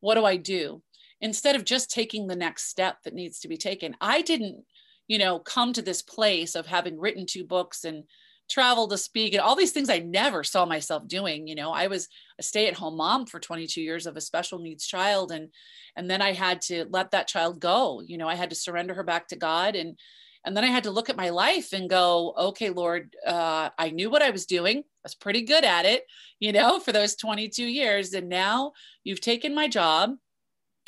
what 0.01 0.17
do 0.17 0.25
I 0.25 0.37
do? 0.37 0.83
Instead 1.21 1.55
of 1.55 1.65
just 1.65 1.89
taking 1.91 2.27
the 2.27 2.35
next 2.37 2.69
step 2.69 2.97
that 3.05 3.15
needs 3.15 3.39
to 3.41 3.49
be 3.49 3.57
taken. 3.57 3.97
I 4.01 4.23
didn't, 4.23 4.65
you 5.07 5.19
know, 5.19 5.39
come 5.39 5.73
to 5.75 5.83
this 5.83 6.03
place 6.03 6.57
of 6.57 6.67
having 6.67 6.99
written 6.99 7.27
two 7.27 7.45
books 7.45 7.85
and 7.85 8.05
travel 8.49 8.89
to 8.89 8.99
speak 8.99 9.33
and 9.33 9.41
all 9.41 9.57
these 9.57 9.73
things 9.73 9.89
I 9.89 9.99
never 10.01 10.45
saw 10.45 10.65
myself 10.67 11.07
doing. 11.09 11.47
You 11.47 11.55
know, 11.55 11.73
I 11.73 11.87
was 11.87 12.09
a 12.39 12.43
stay-at-home 12.43 12.97
mom 12.97 13.27
for 13.27 13.41
22 13.41 13.81
years 13.81 14.07
of 14.07 14.17
a 14.17 14.21
special 14.21 14.59
needs 14.59 14.87
child 14.87 15.33
and 15.33 15.49
and 15.97 16.11
then 16.11 16.21
I 16.21 16.33
had 16.33 16.61
to 16.63 16.87
let 16.91 17.13
that 17.13 17.29
child 17.29 17.61
go. 17.61 18.03
You 18.05 18.19
know, 18.19 18.29
I 18.29 18.35
had 18.35 18.51
to 18.51 18.57
surrender 18.57 18.95
her 18.95 19.05
back 19.05 19.29
to 19.29 19.37
God 19.37 19.77
and 19.77 19.97
and 20.45 20.57
then 20.57 20.65
I 20.65 20.69
had 20.69 20.85
to 20.85 20.91
look 20.91 21.09
at 21.09 21.17
my 21.17 21.31
life 21.31 21.73
and 21.73 21.89
go, 21.89 22.35
okay, 22.37 22.69
Lord, 22.69 23.17
uh, 23.27 23.71
I 23.79 23.91
knew 23.91 24.11
what 24.11 24.23
I 24.23 24.29
was 24.31 24.45
doing. 24.45 24.79
I 24.79 25.03
was 25.03 25.15
pretty 25.15 25.43
good 25.43 25.65
at 25.65 25.87
it, 25.87 26.05
you 26.39 26.53
know, 26.53 26.79
for 26.85 26.93
those 26.93 27.17
22 27.17 27.65
years. 27.65 28.13
And 28.13 28.29
now 28.29 28.73
you've 29.05 29.23
taken 29.23 29.55
my 29.55 29.69
job 29.69 30.17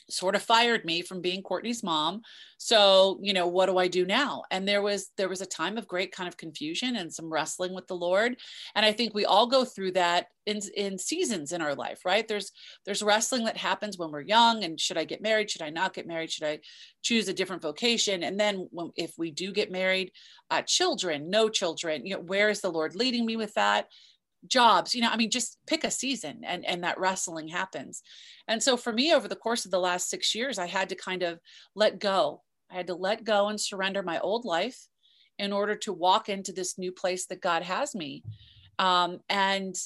sort 0.08 0.34
of 0.34 0.42
fired 0.42 0.84
me 0.84 1.02
from 1.02 1.20
being 1.20 1.42
Courtney's 1.42 1.82
mom. 1.82 2.22
So, 2.58 3.18
you 3.20 3.32
know, 3.32 3.46
what 3.46 3.66
do 3.66 3.78
I 3.78 3.88
do 3.88 4.06
now? 4.06 4.44
And 4.50 4.66
there 4.66 4.82
was 4.82 5.10
there 5.16 5.28
was 5.28 5.40
a 5.40 5.46
time 5.46 5.76
of 5.76 5.88
great 5.88 6.12
kind 6.12 6.28
of 6.28 6.36
confusion 6.36 6.96
and 6.96 7.12
some 7.12 7.32
wrestling 7.32 7.74
with 7.74 7.86
the 7.86 7.96
Lord. 7.96 8.36
And 8.74 8.86
I 8.86 8.92
think 8.92 9.14
we 9.14 9.24
all 9.24 9.46
go 9.46 9.64
through 9.64 9.92
that 9.92 10.28
in 10.46 10.60
in 10.76 10.98
seasons 10.98 11.52
in 11.52 11.60
our 11.60 11.74
life, 11.74 12.00
right? 12.04 12.26
There's 12.26 12.52
there's 12.84 13.02
wrestling 13.02 13.44
that 13.44 13.56
happens 13.56 13.98
when 13.98 14.10
we're 14.10 14.22
young 14.22 14.64
and 14.64 14.80
should 14.80 14.98
I 14.98 15.04
get 15.04 15.22
married? 15.22 15.50
Should 15.50 15.62
I 15.62 15.70
not 15.70 15.92
get 15.92 16.06
married? 16.06 16.30
Should 16.30 16.46
I 16.46 16.60
choose 17.02 17.28
a 17.28 17.34
different 17.34 17.62
vocation? 17.62 18.22
And 18.22 18.38
then 18.38 18.68
when, 18.70 18.90
if 18.96 19.12
we 19.18 19.30
do 19.30 19.52
get 19.52 19.70
married, 19.70 20.12
uh, 20.50 20.62
children, 20.62 21.30
no 21.30 21.48
children, 21.48 22.06
you 22.06 22.14
know, 22.14 22.22
where 22.22 22.48
is 22.48 22.60
the 22.60 22.70
Lord 22.70 22.94
leading 22.94 23.26
me 23.26 23.36
with 23.36 23.54
that? 23.54 23.88
Jobs 24.48 24.94
you 24.94 25.00
know 25.00 25.10
i 25.10 25.16
mean 25.16 25.30
just 25.30 25.58
pick 25.66 25.84
a 25.84 25.90
season 25.90 26.40
and 26.44 26.64
and 26.64 26.84
that 26.84 26.98
wrestling 26.98 27.48
happens 27.48 28.02
and 28.48 28.62
so 28.62 28.76
for 28.76 28.92
me 28.92 29.12
over 29.12 29.28
the 29.28 29.36
course 29.36 29.64
of 29.64 29.70
the 29.70 29.78
last 29.78 30.08
6 30.10 30.34
years 30.34 30.58
i 30.58 30.66
had 30.66 30.88
to 30.88 30.94
kind 30.94 31.22
of 31.22 31.38
let 31.74 31.98
go 31.98 32.42
i 32.70 32.74
had 32.74 32.86
to 32.86 32.94
let 32.94 33.24
go 33.24 33.48
and 33.48 33.60
surrender 33.60 34.02
my 34.02 34.18
old 34.20 34.44
life 34.44 34.86
in 35.38 35.52
order 35.52 35.76
to 35.76 35.92
walk 35.92 36.28
into 36.28 36.52
this 36.52 36.78
new 36.78 36.92
place 36.92 37.26
that 37.26 37.40
god 37.40 37.62
has 37.62 37.94
me 37.94 38.22
um, 38.78 39.20
and 39.28 39.76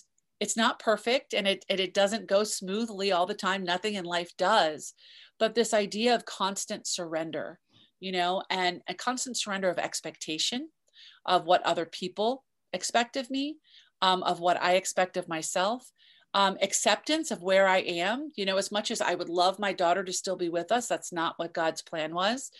it's 0.40 0.56
not 0.56 0.78
perfect 0.78 1.34
and 1.34 1.46
it, 1.46 1.64
and 1.68 1.78
it 1.78 1.94
doesn't 1.94 2.26
go 2.26 2.44
smoothly 2.44 3.12
all 3.12 3.26
the 3.26 3.34
time. 3.34 3.62
Nothing 3.62 3.94
in 3.94 4.04
life 4.04 4.32
does. 4.38 4.94
But 5.38 5.54
this 5.54 5.74
idea 5.74 6.14
of 6.14 6.24
constant 6.24 6.86
surrender, 6.86 7.60
you 8.00 8.10
know, 8.10 8.42
and 8.50 8.80
a 8.88 8.94
constant 8.94 9.36
surrender 9.36 9.68
of 9.68 9.78
expectation 9.78 10.70
of 11.26 11.44
what 11.44 11.62
other 11.62 11.84
people 11.84 12.44
expect 12.72 13.16
of 13.16 13.30
me, 13.30 13.56
um, 14.02 14.22
of 14.22 14.40
what 14.40 14.60
I 14.62 14.74
expect 14.74 15.16
of 15.16 15.28
myself, 15.28 15.90
um, 16.34 16.56
acceptance 16.62 17.30
of 17.30 17.42
where 17.42 17.66
I 17.66 17.78
am. 17.78 18.32
You 18.36 18.46
know, 18.46 18.56
as 18.56 18.70
much 18.70 18.90
as 18.90 19.00
I 19.00 19.14
would 19.14 19.28
love 19.28 19.58
my 19.58 19.72
daughter 19.72 20.04
to 20.04 20.12
still 20.12 20.36
be 20.36 20.48
with 20.48 20.72
us, 20.72 20.86
that's 20.86 21.12
not 21.12 21.38
what 21.38 21.54
God's 21.54 21.82
plan 21.82 22.14
was. 22.14 22.50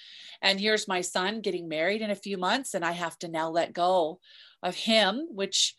And 0.43 0.59
here's 0.59 0.89
my 0.89 1.01
son 1.01 1.41
getting 1.41 1.69
married 1.69 2.03
in 2.03 2.11
a 2.11 2.17
few 2.17 2.39
months, 2.39 2.75
and 2.75 2.85
I 2.85 2.93
have 2.93 3.19
to 3.21 3.29
now 3.29 3.51
let 3.51 3.73
go 3.73 4.21
of 4.63 4.75
him, 4.75 5.27
which 5.31 5.75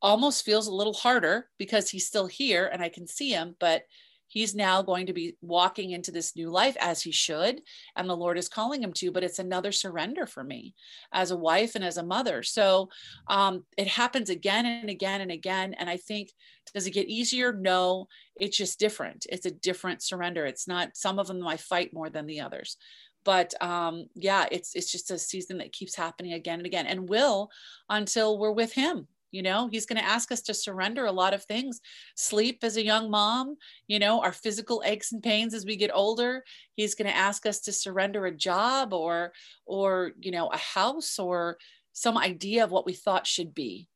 almost 0.00 0.44
feels 0.44 0.66
a 0.66 0.74
little 0.74 0.92
harder 0.92 1.48
because 1.58 1.88
he's 1.88 2.06
still 2.06 2.26
here 2.26 2.68
and 2.70 2.82
I 2.82 2.88
can 2.88 3.06
see 3.06 3.30
him, 3.30 3.54
but 3.60 3.82
he's 4.32 4.54
now 4.54 4.80
going 4.80 5.06
to 5.06 5.12
be 5.12 5.36
walking 5.42 5.90
into 5.90 6.10
this 6.10 6.34
new 6.34 6.48
life 6.50 6.76
as 6.80 7.02
he 7.02 7.12
should 7.12 7.60
and 7.96 8.08
the 8.08 8.16
lord 8.16 8.38
is 8.38 8.48
calling 8.48 8.82
him 8.82 8.92
to 8.92 9.12
but 9.12 9.22
it's 9.22 9.38
another 9.38 9.70
surrender 9.70 10.26
for 10.26 10.42
me 10.42 10.74
as 11.12 11.30
a 11.30 11.36
wife 11.36 11.74
and 11.74 11.84
as 11.84 11.98
a 11.98 12.02
mother. 12.02 12.42
So 12.42 12.88
um, 13.28 13.64
it 13.76 13.88
happens 13.88 14.30
again 14.30 14.66
and 14.66 14.90
again 14.90 15.20
and 15.20 15.30
again 15.30 15.74
and 15.74 15.88
i 15.88 15.96
think 15.96 16.30
does 16.74 16.86
it 16.86 16.92
get 16.92 17.08
easier? 17.08 17.52
No 17.52 18.08
it's 18.36 18.56
just 18.56 18.78
different. 18.78 19.26
It's 19.28 19.44
a 19.44 19.50
different 19.50 20.02
surrender. 20.02 20.46
It's 20.46 20.66
not 20.66 20.96
some 20.96 21.18
of 21.18 21.26
them 21.26 21.46
i 21.46 21.56
fight 21.58 21.92
more 21.92 22.08
than 22.08 22.26
the 22.26 22.40
others. 22.40 22.76
But 23.24 23.52
um, 23.62 24.06
yeah 24.14 24.46
it's 24.50 24.74
it's 24.74 24.90
just 24.90 25.10
a 25.10 25.18
season 25.18 25.58
that 25.58 25.72
keeps 25.72 25.94
happening 25.94 26.32
again 26.32 26.58
and 26.60 26.66
again 26.66 26.86
and 26.86 27.08
will 27.08 27.50
until 27.88 28.38
we're 28.38 28.52
with 28.52 28.72
him 28.72 29.06
you 29.32 29.42
know 29.42 29.68
he's 29.70 29.86
going 29.86 30.00
to 30.00 30.08
ask 30.08 30.30
us 30.30 30.42
to 30.42 30.54
surrender 30.54 31.06
a 31.06 31.12
lot 31.12 31.34
of 31.34 31.44
things. 31.44 31.80
Sleep 32.14 32.60
as 32.62 32.76
a 32.76 32.84
young 32.84 33.10
mom 33.10 33.56
you 33.88 33.98
know 33.98 34.20
our 34.20 34.32
physical 34.32 34.82
aches 34.84 35.12
and 35.12 35.22
pains 35.22 35.54
as 35.54 35.66
we 35.66 35.76
get 35.76 35.90
older. 35.92 36.44
He's 36.76 36.94
going 36.94 37.10
to 37.10 37.16
ask 37.16 37.44
us 37.46 37.60
to 37.62 37.72
surrender 37.72 38.26
a 38.26 38.36
job 38.36 38.92
or 38.92 39.32
or 39.66 40.12
you 40.20 40.30
know 40.30 40.48
a 40.48 40.58
house 40.58 41.18
or 41.18 41.58
some 41.92 42.16
idea 42.16 42.64
of 42.64 42.70
what 42.70 42.86
we 42.86 42.92
thought 42.92 43.26
should 43.26 43.54
be. 43.54 43.88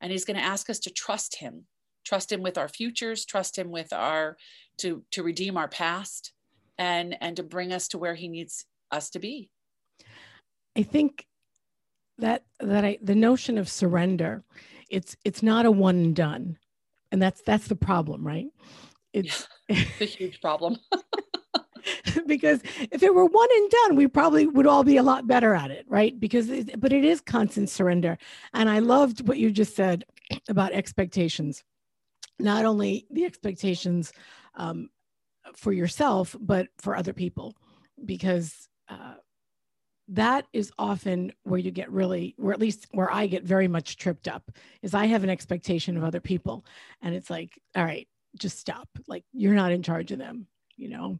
And 0.00 0.10
he's 0.10 0.24
going 0.24 0.36
to 0.36 0.42
ask 0.42 0.70
us 0.70 0.78
to 0.80 0.90
trust 0.90 1.36
him 1.36 1.66
trust 2.04 2.30
him 2.30 2.40
with 2.40 2.56
our 2.56 2.68
futures 2.68 3.24
trust 3.24 3.58
him 3.58 3.72
with 3.72 3.92
our 3.92 4.36
to 4.78 5.02
to 5.10 5.24
redeem 5.24 5.56
our 5.56 5.66
past 5.66 6.32
and 6.78 7.16
and 7.20 7.36
to 7.36 7.42
bring 7.42 7.72
us 7.72 7.88
to 7.88 7.98
where 7.98 8.14
he 8.14 8.28
needs 8.28 8.66
us 8.90 9.10
to 9.10 9.18
be. 9.18 9.50
I 10.76 10.82
think 10.82 11.26
that 12.18 12.44
that 12.60 12.84
i 12.84 12.98
the 13.02 13.14
notion 13.14 13.58
of 13.58 13.68
surrender 13.68 14.42
it's 14.90 15.16
it's 15.24 15.42
not 15.42 15.66
a 15.66 15.70
one 15.70 15.96
and 15.96 16.16
done. 16.16 16.58
And 17.12 17.20
that's 17.20 17.42
that's 17.42 17.68
the 17.68 17.76
problem 17.76 18.26
right? 18.26 18.46
It's 19.12 19.46
yeah, 19.68 19.84
a 20.00 20.04
huge 20.04 20.40
problem. 20.40 20.78
Because 22.26 22.62
if 22.90 23.04
it 23.04 23.14
were 23.14 23.26
one 23.26 23.48
and 23.54 23.70
done 23.70 23.96
we 23.96 24.08
probably 24.08 24.46
would 24.46 24.66
all 24.66 24.82
be 24.82 24.96
a 24.96 25.02
lot 25.04 25.28
better 25.28 25.54
at 25.54 25.70
it 25.70 25.84
right? 25.88 26.18
Because 26.18 26.50
it, 26.50 26.80
but 26.80 26.92
it 26.92 27.04
is 27.04 27.20
constant 27.20 27.70
surrender. 27.70 28.18
And 28.54 28.68
i 28.68 28.80
loved 28.80 29.28
what 29.28 29.38
you 29.38 29.52
just 29.52 29.76
said 29.76 30.04
about 30.48 30.72
expectations. 30.72 31.62
Not 32.40 32.64
only 32.64 33.06
the 33.10 33.24
expectations 33.24 34.12
um, 34.56 34.88
for 35.54 35.72
yourself 35.72 36.34
but 36.40 36.66
for 36.78 36.96
other 36.96 37.12
people. 37.12 37.54
Because 38.04 38.68
uh, 38.88 39.14
that 40.08 40.46
is 40.52 40.72
often 40.78 41.32
where 41.42 41.58
you 41.58 41.70
get 41.70 41.90
really 41.90 42.34
or 42.40 42.52
at 42.52 42.60
least 42.60 42.86
where 42.92 43.10
i 43.12 43.26
get 43.26 43.42
very 43.42 43.68
much 43.68 43.96
tripped 43.96 44.28
up 44.28 44.50
is 44.82 44.94
i 44.94 45.06
have 45.06 45.24
an 45.24 45.30
expectation 45.30 45.96
of 45.96 46.04
other 46.04 46.20
people 46.20 46.64
and 47.02 47.14
it's 47.14 47.30
like 47.30 47.58
all 47.76 47.84
right 47.84 48.08
just 48.38 48.58
stop. 48.58 48.86
Like 49.08 49.24
you're 49.32 49.54
not 49.54 49.72
in 49.72 49.82
charge 49.82 50.12
of 50.12 50.18
them 50.18 50.46
you 50.76 50.90
know? 50.90 51.18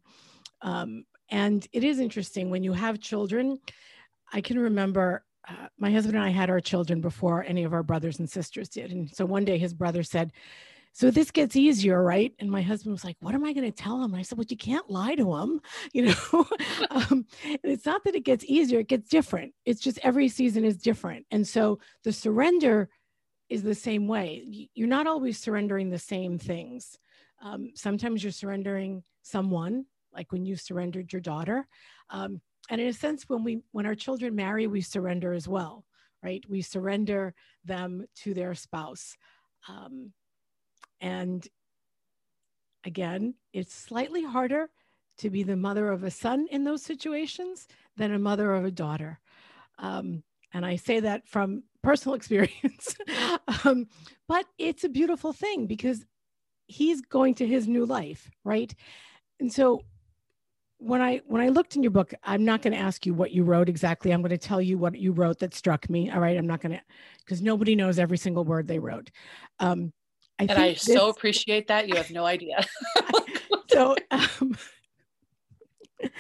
Um, 0.61 1.07
and 1.31 1.67
it 1.73 1.83
is 1.83 1.99
interesting 1.99 2.51
when 2.51 2.63
you 2.63 2.73
have 2.73 3.01
children 3.01 3.59
i 4.33 4.41
can 4.41 4.59
remember 4.59 5.25
uh, 5.49 5.69
my 5.79 5.91
husband 5.91 6.17
and 6.17 6.25
i 6.25 6.31
had 6.31 6.51
our 6.51 6.61
children 6.61 7.01
before 7.01 7.45
any 7.45 7.65
of 7.65 7.73
our 7.73 7.83
brothers 7.83 8.19
and 8.19 8.29
sisters 8.29 8.69
did. 8.69 8.93
And 8.93 9.11
so 9.11 9.25
one 9.25 9.45
day 9.45 9.59
his 9.59 9.75
brother 9.75 10.03
said 10.03 10.33
so 10.97 11.11
this 11.11 11.31
gets 11.31 11.57
easier, 11.57 12.03
right? 12.03 12.33
And 12.39 12.51
my 12.51 12.63
husband 12.63 12.93
was 12.93 13.05
like, 13.05 13.19
what 13.21 13.35
am 13.35 13.45
I 13.45 13.53
going 13.53 13.71
to 13.71 13.83
tell 13.83 14.03
him? 14.03 14.15
And 14.15 14.19
I 14.19 14.23
said, 14.23 14.39
well, 14.39 14.47
you 14.49 14.57
can't 14.57 14.89
lie 14.89 15.15
to 15.17 15.37
him, 15.37 15.61
you 15.93 16.07
know? 16.07 16.47
um, 16.91 17.27
it's 17.43 17.85
not 17.85 18.03
that 18.05 18.15
it 18.15 18.25
gets 18.25 18.47
easier, 18.47 18.81
it 18.81 18.89
gets 18.89 19.11
different. 19.11 19.53
It's 19.67 19.83
just 19.83 19.99
every 20.03 20.31
season 20.31 20.65
is 20.65 20.79
different. 20.79 21.27
And 21.31 21.47
so 21.47 21.81
the 22.03 22.15
surrender 22.15 22.89
is 23.51 23.63
the 23.63 23.75
same 23.75 24.09
way. 24.09 24.71
You're 24.75 24.89
not 24.89 25.07
always 25.07 25.39
surrendering 25.39 25.91
the 25.91 25.99
same 25.99 26.39
things. 26.39 26.99
Um, 27.43 27.73
sometimes 27.75 28.23
you're 28.23 28.33
surrendering 28.33 29.03
someone, 29.21 29.85
like 30.15 30.33
when 30.33 30.47
you 30.47 30.57
surrendered 30.57 31.13
your 31.13 31.21
daughter. 31.21 31.69
Um, 32.09 32.41
and 32.71 32.81
in 32.81 32.89
a 32.89 32.95
sense, 32.95 33.29
when 33.29 33.45
we 33.45 33.61
when 33.73 33.85
our 33.85 33.95
children 33.95 34.35
marry, 34.35 34.67
we 34.67 34.81
surrender 34.81 35.35
as 35.35 35.47
well, 35.47 35.85
right? 36.23 36.43
We 36.49 36.63
surrender 36.63 37.35
them 37.67 38.07
to 38.23 38.33
their 38.33 38.55
spouse. 38.55 39.15
Um, 39.69 40.15
and 41.01 41.47
again, 42.85 43.35
it's 43.53 43.75
slightly 43.75 44.23
harder 44.25 44.71
to 45.19 45.31
be 45.31 45.43
the 45.43 45.57
mother 45.57 45.91
of 45.91 46.05
a 46.05 46.11
son 46.11 46.47
in 46.51 46.65
those 46.65 46.83
situations 46.83 47.67
than 47.97 48.13
a 48.13 48.19
mother 48.19 48.53
of 48.53 48.65
a 48.65 48.71
daughter. 48.71 49.19
Um, 49.79 50.23
and 50.53 50.65
I 50.65 50.77
say 50.77 51.01
that 51.01 51.27
from 51.29 51.65
personal 51.83 52.15
experience. 52.17 52.97
um, 53.65 53.89
but 54.29 54.47
it's 54.59 54.85
a 54.85 54.89
beautiful 54.89 55.33
thing 55.33 55.67
because 55.67 56.05
he's 56.67 57.01
going 57.01 57.35
to 57.35 57.47
his 57.47 57.69
new 57.69 57.87
life, 57.87 58.31
right? 58.45 58.75
And 59.41 59.53
so 59.53 59.83
when 60.79 61.01
I 61.01 61.23
when 61.27 61.41
I 61.41 61.49
looked 61.49 61.77
in 61.77 61.83
your 61.83 61.91
book, 61.91 62.13
I'm 62.23 62.45
not 62.45 62.61
going 62.63 62.75
to 62.75 62.79
ask 62.79 63.07
you 63.07 63.15
what 63.15 63.33
you 63.33 63.45
wrote 63.45 63.69
exactly. 63.69 64.13
I'm 64.13 64.21
going 64.21 64.31
to 64.31 64.39
tell 64.39 64.61
you 64.61 64.77
what 64.77 64.97
you 64.99 65.13
wrote 65.13 65.39
that 65.39 65.55
struck 65.55 65.89
me. 65.89 66.11
All 66.11 66.21
right, 66.21 66.37
I'm 66.37 66.47
not 66.47 66.61
going 66.61 66.73
to 66.73 66.81
because 67.25 67.41
nobody 67.41 67.75
knows 67.75 67.99
every 67.99 68.19
single 68.19 68.45
word 68.45 68.69
they 68.69 68.79
wrote. 68.79 69.11
Um, 69.59 69.93
I 70.39 70.43
and 70.45 70.53
I 70.53 70.69
this, 70.71 70.83
so 70.83 71.09
appreciate 71.09 71.69
that. 71.69 71.89
You 71.89 71.97
have 71.97 72.11
no 72.11 72.25
idea. 72.25 72.65
so 73.71 73.97
um, 74.11 74.57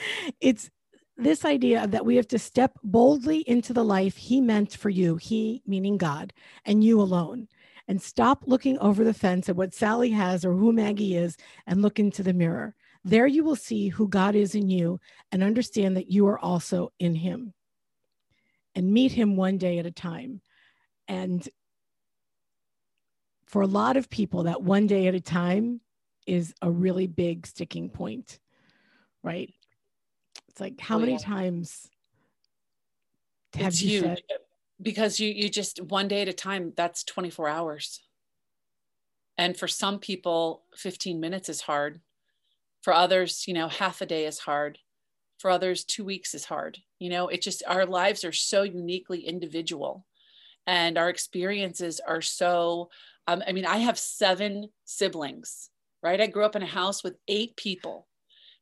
it's 0.41 0.71
this 1.17 1.45
idea 1.45 1.87
that 1.87 2.05
we 2.05 2.17
have 2.17 2.29
to 2.29 2.39
step 2.39 2.73
boldly 2.83 3.39
into 3.49 3.73
the 3.73 3.85
life 3.85 4.17
He 4.17 4.41
meant 4.41 4.77
for 4.77 4.91
you, 4.91 5.17
He 5.17 5.63
meaning 5.67 5.97
God, 5.97 6.33
and 6.65 6.83
you 6.83 7.01
alone, 7.01 7.49
and 7.89 8.01
stop 8.01 8.45
looking 8.47 8.79
over 8.79 9.05
the 9.05 9.15
fence 9.15 9.49
at 9.49 9.57
what 9.57 9.75
Sally 9.75 10.11
has 10.11 10.45
or 10.45 10.53
who 10.53 10.73
Maggie 10.73 11.17
is 11.17 11.37
and 11.67 11.83
look 11.83 11.99
into 11.99 12.23
the 12.23 12.35
mirror. 12.35 12.75
There 13.05 13.27
you 13.27 13.45
will 13.45 13.57
see 13.57 13.89
who 13.89 14.09
God 14.09 14.35
is 14.35 14.55
in 14.55 14.69
you 14.69 14.99
and 15.31 15.43
understand 15.43 15.97
that 15.97 16.11
you 16.11 16.27
are 16.27 16.39
also 16.39 16.93
in 16.99 17.15
Him. 17.15 17.55
And 18.75 18.93
meet 18.93 19.13
Him 19.13 19.37
one 19.37 19.59
day 19.59 19.79
at 19.79 19.87
a 19.87 19.93
time. 19.93 20.43
And 21.09 21.49
for 23.47 23.63
a 23.63 23.67
lot 23.67 23.97
of 23.97 24.11
people, 24.11 24.45
that 24.45 24.63
one 24.63 24.87
day 24.87 25.07
at 25.07 25.15
a 25.15 25.21
time 25.21 25.81
is 26.27 26.55
a 26.61 26.71
really 26.71 27.07
big 27.07 27.47
sticking 27.47 27.89
point, 27.89 28.39
right? 29.23 29.53
It's 30.49 30.61
like 30.61 30.81
how 30.81 30.97
oh, 30.97 31.01
many 31.01 31.13
yeah. 31.13 31.19
times 31.19 31.89
have 33.55 33.69
it's 33.69 33.83
you 33.83 34.01
said? 34.01 34.23
Because 34.81 35.21
you 35.21 35.31
you 35.31 35.49
just 35.49 35.81
one 35.81 36.09
day 36.09 36.23
at 36.23 36.29
a 36.29 36.33
time. 36.33 36.73
That's 36.77 37.05
twenty 37.05 37.31
four 37.31 37.49
hours, 37.49 38.01
and 39.39 39.57
for 39.57 39.69
some 39.69 39.99
people, 39.99 40.65
fifteen 40.75 41.21
minutes 41.21 41.49
is 41.49 41.63
hard. 41.63 42.01
For 42.83 42.93
others, 42.93 43.49
you 43.49 43.55
know, 43.55 43.69
half 43.69 44.01
a 44.01 44.07
day 44.07 44.27
is 44.27 44.41
hard. 44.41 44.79
For 45.39 45.51
others, 45.51 45.85
two 45.85 46.05
weeks 46.05 46.35
is 46.35 46.47
hard. 46.47 46.79
You 46.99 47.11
know, 47.11 47.29
it 47.29 47.43
just 47.43 47.63
our 47.67 47.87
lives 47.87 48.25
are 48.25 48.33
so 48.33 48.63
uniquely 48.63 49.21
individual, 49.21 50.07
and 50.67 50.99
our 50.99 51.09
experiences 51.09 52.01
are 52.07 52.23
so 52.23 52.91
um, 53.27 53.43
I 53.47 53.53
mean, 53.53 53.67
I 53.67 53.79
have 53.79 53.99
seven 53.99 54.69
siblings, 54.85 55.71
right? 56.03 56.21
I 56.21 56.27
grew 56.27 56.45
up 56.45 56.57
in 56.57 56.63
a 56.63 56.67
house 56.67 57.03
with 57.03 57.17
eight 57.29 57.57
people, 57.57 58.07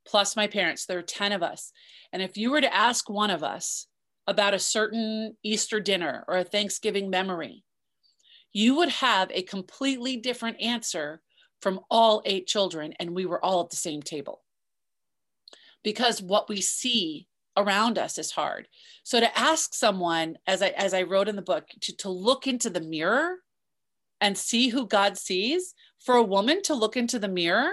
plus 0.06 0.36
my 0.36 0.46
parents. 0.46 0.86
There 0.86 0.98
are 0.98 1.02
10 1.02 1.32
of 1.32 1.42
us. 1.42 1.72
And 2.12 2.22
if 2.22 2.36
you 2.36 2.50
were 2.50 2.60
to 2.60 2.74
ask 2.74 3.10
one 3.10 3.30
of 3.30 3.42
us 3.42 3.86
about 4.26 4.54
a 4.54 4.58
certain 4.58 5.36
Easter 5.42 5.80
dinner 5.80 6.24
or 6.28 6.38
a 6.38 6.44
Thanksgiving 6.44 7.10
memory, 7.10 7.64
you 8.52 8.76
would 8.76 8.88
have 8.88 9.30
a 9.32 9.42
completely 9.42 10.16
different 10.16 10.60
answer 10.60 11.20
from 11.60 11.80
all 11.90 12.22
eight 12.24 12.46
children. 12.46 12.94
And 12.98 13.10
we 13.10 13.26
were 13.26 13.44
all 13.44 13.60
at 13.62 13.70
the 13.70 13.76
same 13.76 14.02
table. 14.02 14.42
Because 15.82 16.22
what 16.22 16.48
we 16.48 16.62
see 16.62 17.26
around 17.56 17.98
us 17.98 18.18
is 18.18 18.32
hard. 18.32 18.68
So 19.04 19.20
to 19.20 19.38
ask 19.38 19.74
someone, 19.74 20.36
as 20.46 20.62
I 20.62 20.68
as 20.68 20.94
I 20.94 21.02
wrote 21.02 21.28
in 21.28 21.36
the 21.36 21.42
book, 21.42 21.68
to, 21.82 21.96
to 21.98 22.08
look 22.10 22.46
into 22.46 22.70
the 22.70 22.80
mirror 22.80 23.36
and 24.20 24.36
see 24.38 24.68
who 24.68 24.86
God 24.86 25.18
sees, 25.18 25.74
for 25.98 26.16
a 26.16 26.22
woman 26.22 26.62
to 26.62 26.74
look 26.74 26.96
into 26.96 27.18
the 27.18 27.28
mirror, 27.28 27.70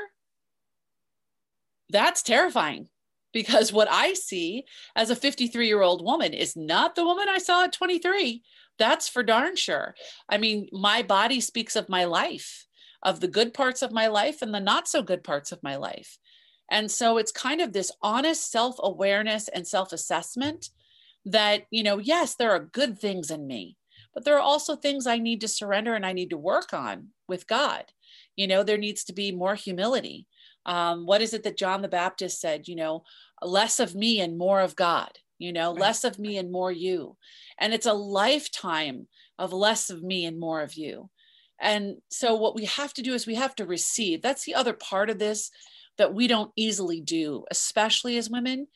that's 1.89 2.23
terrifying 2.23 2.87
because 3.33 3.71
what 3.73 3.89
I 3.91 4.13
see 4.13 4.65
as 4.95 5.09
a 5.09 5.15
53 5.15 5.67
year 5.67 5.81
old 5.81 6.03
woman 6.03 6.33
is 6.33 6.55
not 6.55 6.95
the 6.95 7.05
woman 7.05 7.27
I 7.29 7.37
saw 7.37 7.63
at 7.65 7.73
23. 7.73 8.41
That's 8.77 9.07
for 9.07 9.23
darn 9.23 9.55
sure. 9.55 9.95
I 10.29 10.37
mean, 10.37 10.67
my 10.71 11.03
body 11.03 11.39
speaks 11.41 11.75
of 11.75 11.89
my 11.89 12.05
life. 12.05 12.65
of 13.03 13.19
the 13.19 13.27
good 13.27 13.53
parts 13.53 13.81
of 13.81 13.91
my 13.91 14.07
life 14.07 14.41
and 14.41 14.53
the 14.53 14.59
not 14.59 14.87
so 14.87 15.01
good 15.01 15.23
parts 15.23 15.51
of 15.51 15.63
my 15.63 15.75
life. 15.75 16.19
And 16.71 16.89
so 16.89 17.17
it's 17.17 17.33
kind 17.33 17.59
of 17.59 17.73
this 17.73 17.91
honest 18.01 18.49
self 18.49 18.77
awareness 18.79 19.49
and 19.49 19.67
self 19.67 19.91
assessment 19.91 20.69
that, 21.25 21.65
you 21.69 21.83
know, 21.83 21.99
yes, 21.99 22.33
there 22.33 22.51
are 22.51 22.69
good 22.71 22.97
things 22.97 23.29
in 23.29 23.45
me, 23.45 23.75
but 24.13 24.23
there 24.23 24.37
are 24.37 24.41
also 24.41 24.75
things 24.75 25.05
I 25.05 25.19
need 25.19 25.41
to 25.41 25.47
surrender 25.47 25.93
and 25.93 26.05
I 26.05 26.13
need 26.13 26.29
to 26.31 26.37
work 26.37 26.73
on 26.73 27.09
with 27.27 27.45
God. 27.45 27.85
You 28.37 28.47
know, 28.47 28.63
there 28.63 28.77
needs 28.77 29.03
to 29.05 29.13
be 29.13 29.31
more 29.31 29.55
humility. 29.55 30.25
Um, 30.65 31.05
what 31.05 31.21
is 31.21 31.33
it 31.33 31.43
that 31.43 31.57
John 31.57 31.81
the 31.81 31.87
Baptist 31.89 32.39
said? 32.39 32.67
You 32.67 32.77
know, 32.77 33.03
less 33.41 33.79
of 33.79 33.93
me 33.93 34.21
and 34.21 34.37
more 34.37 34.61
of 34.61 34.75
God, 34.75 35.11
you 35.37 35.51
know, 35.51 35.71
right. 35.71 35.81
less 35.81 36.05
of 36.05 36.19
me 36.19 36.37
and 36.37 36.51
more 36.51 36.71
you. 36.71 37.17
And 37.59 37.73
it's 37.73 37.85
a 37.85 37.93
lifetime 37.93 39.07
of 39.37 39.51
less 39.51 39.89
of 39.89 40.01
me 40.01 40.25
and 40.25 40.39
more 40.39 40.61
of 40.61 40.75
you. 40.75 41.09
And 41.61 41.97
so, 42.09 42.35
what 42.35 42.55
we 42.55 42.65
have 42.65 42.93
to 42.95 43.01
do 43.01 43.13
is 43.13 43.27
we 43.27 43.35
have 43.35 43.55
to 43.55 43.65
receive. 43.65 44.21
That's 44.21 44.45
the 44.45 44.55
other 44.55 44.73
part 44.73 45.09
of 45.09 45.19
this 45.19 45.51
that 45.97 46.13
we 46.13 46.27
don't 46.27 46.51
easily 46.55 46.99
do, 46.99 47.45
especially 47.51 48.17
as 48.17 48.29
women, 48.29 48.67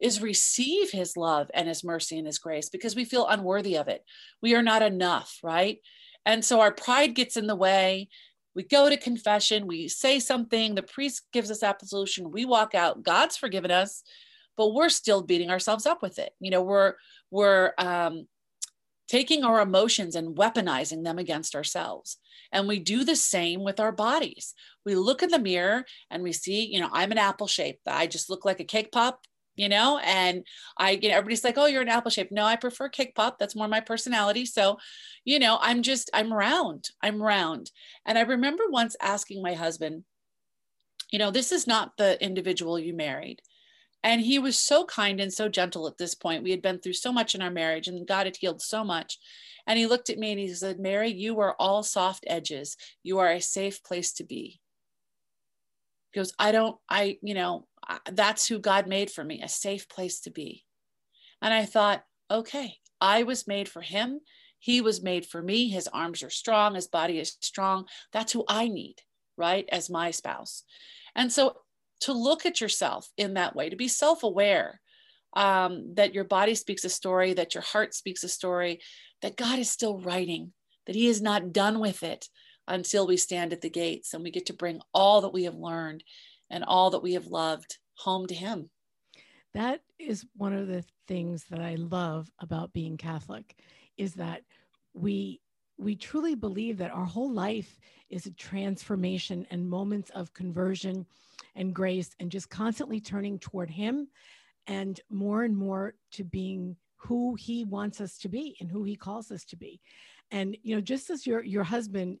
is 0.00 0.20
receive 0.20 0.90
his 0.90 1.16
love 1.16 1.48
and 1.54 1.68
his 1.68 1.84
mercy 1.84 2.18
and 2.18 2.26
his 2.26 2.40
grace 2.40 2.68
because 2.68 2.96
we 2.96 3.04
feel 3.04 3.28
unworthy 3.28 3.76
of 3.76 3.86
it. 3.86 4.04
We 4.42 4.56
are 4.56 4.62
not 4.62 4.82
enough, 4.82 5.38
right? 5.44 5.78
And 6.26 6.44
so 6.44 6.60
our 6.60 6.72
pride 6.72 7.14
gets 7.14 7.36
in 7.36 7.46
the 7.46 7.54
way. 7.54 8.08
We 8.54 8.64
go 8.64 8.90
to 8.90 8.96
confession, 8.96 9.66
we 9.66 9.88
say 9.88 10.18
something, 10.18 10.74
the 10.74 10.82
priest 10.82 11.22
gives 11.32 11.50
us 11.50 11.62
absolution, 11.62 12.32
we 12.32 12.44
walk 12.44 12.74
out, 12.74 13.02
God's 13.02 13.36
forgiven 13.36 13.70
us, 13.70 14.02
but 14.58 14.74
we're 14.74 14.90
still 14.90 15.22
beating 15.22 15.50
ourselves 15.50 15.86
up 15.86 16.02
with 16.02 16.18
it. 16.18 16.32
You 16.38 16.50
know, 16.50 16.62
we're 16.62 16.94
we're 17.30 17.72
um, 17.78 18.26
taking 19.12 19.44
our 19.44 19.60
emotions 19.60 20.14
and 20.16 20.36
weaponizing 20.36 21.04
them 21.04 21.18
against 21.18 21.54
ourselves. 21.54 22.16
And 22.50 22.66
we 22.66 22.78
do 22.78 23.04
the 23.04 23.14
same 23.14 23.62
with 23.62 23.78
our 23.78 23.92
bodies. 23.92 24.54
We 24.86 24.94
look 24.94 25.22
in 25.22 25.28
the 25.28 25.38
mirror 25.38 25.84
and 26.10 26.22
we 26.22 26.32
see, 26.32 26.64
you 26.64 26.80
know, 26.80 26.88
I'm 26.90 27.12
an 27.12 27.18
apple 27.18 27.46
shape. 27.46 27.80
I 27.86 28.06
just 28.06 28.30
look 28.30 28.46
like 28.46 28.58
a 28.58 28.64
cake 28.64 28.90
pop, 28.90 29.20
you 29.54 29.68
know, 29.68 30.00
and 30.02 30.46
I, 30.78 30.92
you 30.92 31.10
know, 31.10 31.16
everybody's 31.16 31.44
like, 31.44 31.58
oh, 31.58 31.66
you're 31.66 31.82
an 31.82 31.90
apple 31.90 32.10
shape. 32.10 32.32
No, 32.32 32.46
I 32.46 32.56
prefer 32.56 32.88
cake 32.88 33.14
pop. 33.14 33.38
That's 33.38 33.54
more 33.54 33.68
my 33.68 33.80
personality. 33.80 34.46
So, 34.46 34.78
you 35.26 35.38
know, 35.38 35.58
I'm 35.60 35.82
just, 35.82 36.08
I'm 36.14 36.32
round. 36.32 36.88
I'm 37.02 37.22
round. 37.22 37.70
And 38.06 38.16
I 38.16 38.22
remember 38.22 38.62
once 38.70 38.96
asking 38.98 39.42
my 39.42 39.52
husband, 39.52 40.04
you 41.10 41.18
know, 41.18 41.30
this 41.30 41.52
is 41.52 41.66
not 41.66 41.98
the 41.98 42.22
individual 42.24 42.78
you 42.78 42.94
married. 42.94 43.42
And 44.04 44.20
he 44.20 44.38
was 44.38 44.58
so 44.58 44.84
kind 44.84 45.20
and 45.20 45.32
so 45.32 45.48
gentle 45.48 45.86
at 45.86 45.98
this 45.98 46.14
point. 46.14 46.42
We 46.42 46.50
had 46.50 46.62
been 46.62 46.80
through 46.80 46.94
so 46.94 47.12
much 47.12 47.34
in 47.34 47.42
our 47.42 47.50
marriage 47.50 47.88
and 47.88 48.06
God 48.06 48.26
had 48.26 48.36
healed 48.36 48.60
so 48.60 48.84
much. 48.84 49.18
And 49.66 49.78
he 49.78 49.86
looked 49.86 50.10
at 50.10 50.18
me 50.18 50.32
and 50.32 50.40
he 50.40 50.48
said, 50.48 50.80
Mary, 50.80 51.12
you 51.12 51.38
are 51.40 51.54
all 51.58 51.82
soft 51.82 52.24
edges. 52.26 52.76
You 53.02 53.20
are 53.20 53.30
a 53.30 53.40
safe 53.40 53.82
place 53.84 54.12
to 54.14 54.24
be. 54.24 54.60
He 56.10 56.18
goes, 56.18 56.32
I 56.38 56.50
don't, 56.52 56.76
I, 56.88 57.18
you 57.22 57.34
know, 57.34 57.66
that's 58.10 58.46
who 58.46 58.58
God 58.58 58.86
made 58.86 59.10
for 59.10 59.24
me, 59.24 59.40
a 59.40 59.48
safe 59.48 59.88
place 59.88 60.20
to 60.20 60.30
be. 60.30 60.64
And 61.40 61.54
I 61.54 61.64
thought, 61.64 62.04
okay, 62.30 62.76
I 63.00 63.22
was 63.22 63.46
made 63.46 63.68
for 63.68 63.82
him. 63.82 64.20
He 64.58 64.80
was 64.80 65.02
made 65.02 65.26
for 65.26 65.42
me. 65.42 65.68
His 65.68 65.88
arms 65.88 66.22
are 66.22 66.30
strong, 66.30 66.74
his 66.74 66.86
body 66.88 67.18
is 67.18 67.36
strong. 67.40 67.86
That's 68.12 68.32
who 68.32 68.44
I 68.48 68.68
need, 68.68 68.96
right? 69.36 69.68
As 69.70 69.90
my 69.90 70.10
spouse. 70.10 70.64
And 71.14 71.32
so 71.32 71.56
to 72.02 72.12
look 72.12 72.46
at 72.46 72.60
yourself 72.60 73.08
in 73.16 73.34
that 73.34 73.56
way, 73.56 73.70
to 73.70 73.76
be 73.76 73.88
self 73.88 74.22
aware 74.22 74.80
um, 75.34 75.94
that 75.94 76.14
your 76.14 76.24
body 76.24 76.54
speaks 76.54 76.84
a 76.84 76.88
story, 76.88 77.32
that 77.34 77.54
your 77.54 77.62
heart 77.62 77.94
speaks 77.94 78.22
a 78.24 78.28
story, 78.28 78.80
that 79.22 79.36
God 79.36 79.58
is 79.58 79.70
still 79.70 79.98
writing, 79.98 80.52
that 80.86 80.96
He 80.96 81.08
is 81.08 81.22
not 81.22 81.52
done 81.52 81.80
with 81.80 82.02
it 82.02 82.28
until 82.68 83.06
we 83.06 83.16
stand 83.16 83.52
at 83.52 83.60
the 83.60 83.70
gates 83.70 84.14
and 84.14 84.22
we 84.22 84.30
get 84.30 84.46
to 84.46 84.52
bring 84.52 84.80
all 84.92 85.22
that 85.22 85.32
we 85.32 85.44
have 85.44 85.54
learned 85.54 86.04
and 86.50 86.64
all 86.64 86.90
that 86.90 87.02
we 87.02 87.14
have 87.14 87.26
loved 87.26 87.78
home 87.94 88.26
to 88.26 88.34
Him. 88.34 88.70
That 89.54 89.80
is 89.98 90.24
one 90.36 90.54
of 90.54 90.68
the 90.68 90.84
things 91.06 91.44
that 91.50 91.60
I 91.60 91.74
love 91.76 92.30
about 92.40 92.72
being 92.72 92.96
Catholic 92.96 93.56
is 93.96 94.14
that 94.14 94.42
we 94.94 95.40
we 95.78 95.96
truly 95.96 96.34
believe 96.34 96.78
that 96.78 96.92
our 96.92 97.04
whole 97.04 97.32
life 97.32 97.80
is 98.08 98.26
a 98.26 98.30
transformation 98.32 99.46
and 99.50 99.68
moments 99.68 100.10
of 100.10 100.32
conversion 100.32 101.06
and 101.54 101.74
grace 101.74 102.10
and 102.18 102.30
just 102.30 102.50
constantly 102.50 103.00
turning 103.00 103.38
toward 103.38 103.70
him 103.70 104.08
and 104.66 105.00
more 105.10 105.44
and 105.44 105.56
more 105.56 105.94
to 106.12 106.24
being 106.24 106.76
who 106.96 107.34
he 107.34 107.64
wants 107.64 108.00
us 108.00 108.16
to 108.18 108.28
be 108.28 108.56
and 108.60 108.70
who 108.70 108.84
he 108.84 108.96
calls 108.96 109.30
us 109.30 109.44
to 109.44 109.56
be. 109.56 109.80
And 110.30 110.56
you 110.62 110.74
know 110.74 110.80
just 110.80 111.10
as 111.10 111.26
your 111.26 111.42
your 111.42 111.64
husband 111.64 112.18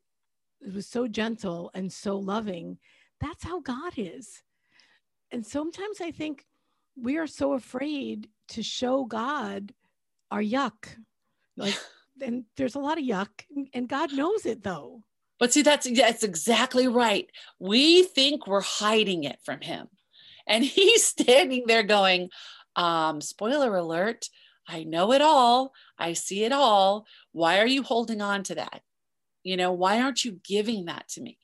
was 0.74 0.86
so 0.86 1.08
gentle 1.08 1.70
and 1.74 1.92
so 1.92 2.18
loving 2.18 2.78
that's 3.20 3.44
how 3.44 3.60
god 3.60 3.94
is. 3.96 4.42
And 5.30 5.46
sometimes 5.46 6.00
i 6.00 6.10
think 6.10 6.44
we 6.96 7.16
are 7.16 7.26
so 7.26 7.54
afraid 7.54 8.28
to 8.48 8.62
show 8.62 9.04
god 9.04 9.72
our 10.30 10.42
yuck. 10.42 10.88
Like 11.56 11.78
and 12.20 12.44
there's 12.56 12.74
a 12.74 12.80
lot 12.80 12.98
of 12.98 13.04
yuck 13.04 13.30
and 13.72 13.88
god 13.88 14.12
knows 14.12 14.44
it 14.44 14.62
though 14.62 15.02
but 15.42 15.52
see, 15.52 15.62
that's 15.62 15.90
that's 15.90 16.22
exactly 16.22 16.86
right. 16.86 17.28
We 17.58 18.04
think 18.04 18.46
we're 18.46 18.60
hiding 18.60 19.24
it 19.24 19.40
from 19.44 19.60
him. 19.60 19.88
And 20.46 20.62
he's 20.78 21.04
standing 21.04 21.64
there 21.66 21.82
going, 21.82 22.30
um, 22.76 23.20
spoiler 23.20 23.74
alert, 23.74 24.28
I 24.68 24.84
know 24.84 25.12
it 25.12 25.20
all. 25.20 25.72
I 25.98 26.12
see 26.12 26.44
it 26.44 26.52
all. 26.52 27.06
Why 27.32 27.58
are 27.58 27.66
you 27.66 27.82
holding 27.82 28.22
on 28.22 28.44
to 28.44 28.54
that? 28.54 28.82
You 29.42 29.56
know, 29.56 29.72
why 29.72 30.00
aren't 30.00 30.24
you 30.24 30.38
giving 30.44 30.84
that 30.84 31.08
to 31.14 31.20
me? 31.20 31.38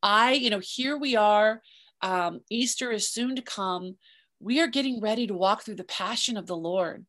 I, 0.00 0.34
you 0.34 0.50
know, 0.50 0.60
here 0.60 0.96
we 0.96 1.16
are. 1.16 1.60
Um, 2.02 2.42
Easter 2.50 2.92
is 2.92 3.08
soon 3.08 3.34
to 3.34 3.42
come. 3.42 3.96
We 4.38 4.60
are 4.60 4.68
getting 4.68 5.00
ready 5.00 5.26
to 5.26 5.34
walk 5.34 5.64
through 5.64 5.74
the 5.74 5.82
passion 5.82 6.36
of 6.36 6.46
the 6.46 6.56
Lord. 6.56 7.04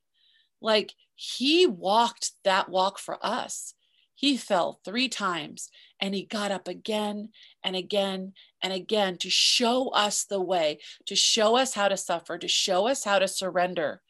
Like 0.59 0.93
he 1.13 1.67
walked 1.67 2.31
that 2.45 2.67
walk 2.67 2.97
for 2.97 3.23
us. 3.23 3.75
He 4.21 4.37
fell 4.37 4.79
three 4.85 5.09
times 5.09 5.71
and 5.99 6.13
he 6.13 6.25
got 6.25 6.51
up 6.51 6.67
again 6.67 7.29
and 7.63 7.75
again 7.75 8.33
and 8.61 8.71
again 8.71 9.17
to 9.17 9.31
show 9.31 9.89
us 9.89 10.25
the 10.25 10.39
way, 10.39 10.77
to 11.07 11.15
show 11.15 11.55
us 11.55 11.73
how 11.73 11.87
to 11.87 11.97
suffer, 11.97 12.37
to 12.37 12.47
show 12.47 12.87
us 12.87 13.03
how 13.03 13.17
to 13.17 13.27
surrender. 13.27 14.03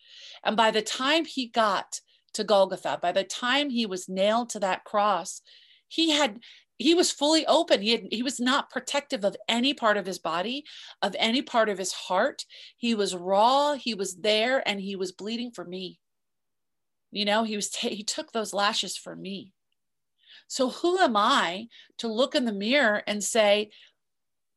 And 0.44 0.58
by 0.58 0.70
the 0.70 0.82
time 0.82 1.24
he 1.24 1.48
got 1.48 2.02
to 2.34 2.44
Golgotha, 2.44 3.00
by 3.02 3.14
the 3.14 3.24
time 3.24 3.70
he 3.70 3.86
was 3.86 4.10
nailed 4.10 4.50
to 4.50 4.60
that 4.60 4.84
cross, 4.84 5.42
he 5.88 6.10
had 6.10 6.42
he 6.78 6.94
was 6.94 7.12
fully 7.12 7.46
open. 7.46 7.82
He, 7.82 7.92
had, 7.92 8.08
he 8.12 8.24
was 8.24 8.38
not 8.38 8.70
protective 8.70 9.24
of 9.24 9.38
any 9.48 9.74
part 9.74 9.96
of 9.96 10.06
his 10.06 10.20
body, 10.20 10.66
of 11.02 11.16
any 11.20 11.42
part 11.42 11.70
of 11.70 11.78
his 11.78 11.94
heart. 11.94 12.44
He 12.76 12.96
was 12.96 13.16
raw, 13.16 13.76
he 13.76 13.94
was 13.94 14.16
there, 14.16 14.68
and 14.68 14.82
he 14.82 14.98
was 14.98 15.14
bleeding 15.14 15.52
for 15.52 15.64
me. 15.64 16.00
You 17.12 17.24
know, 17.24 17.44
he 17.44 17.56
was 17.56 17.70
t- 17.70 17.96
he 17.96 18.04
took 18.04 18.32
those 18.32 18.52
lashes 18.52 18.98
for 18.98 19.16
me. 19.16 19.54
So, 20.52 20.70
who 20.70 21.00
am 21.00 21.16
I 21.16 21.70
to 22.00 22.10
look 22.10 22.36
in 22.36 22.44
the 22.44 22.52
mirror 22.52 23.04
and 23.08 23.24
say, 23.24 23.72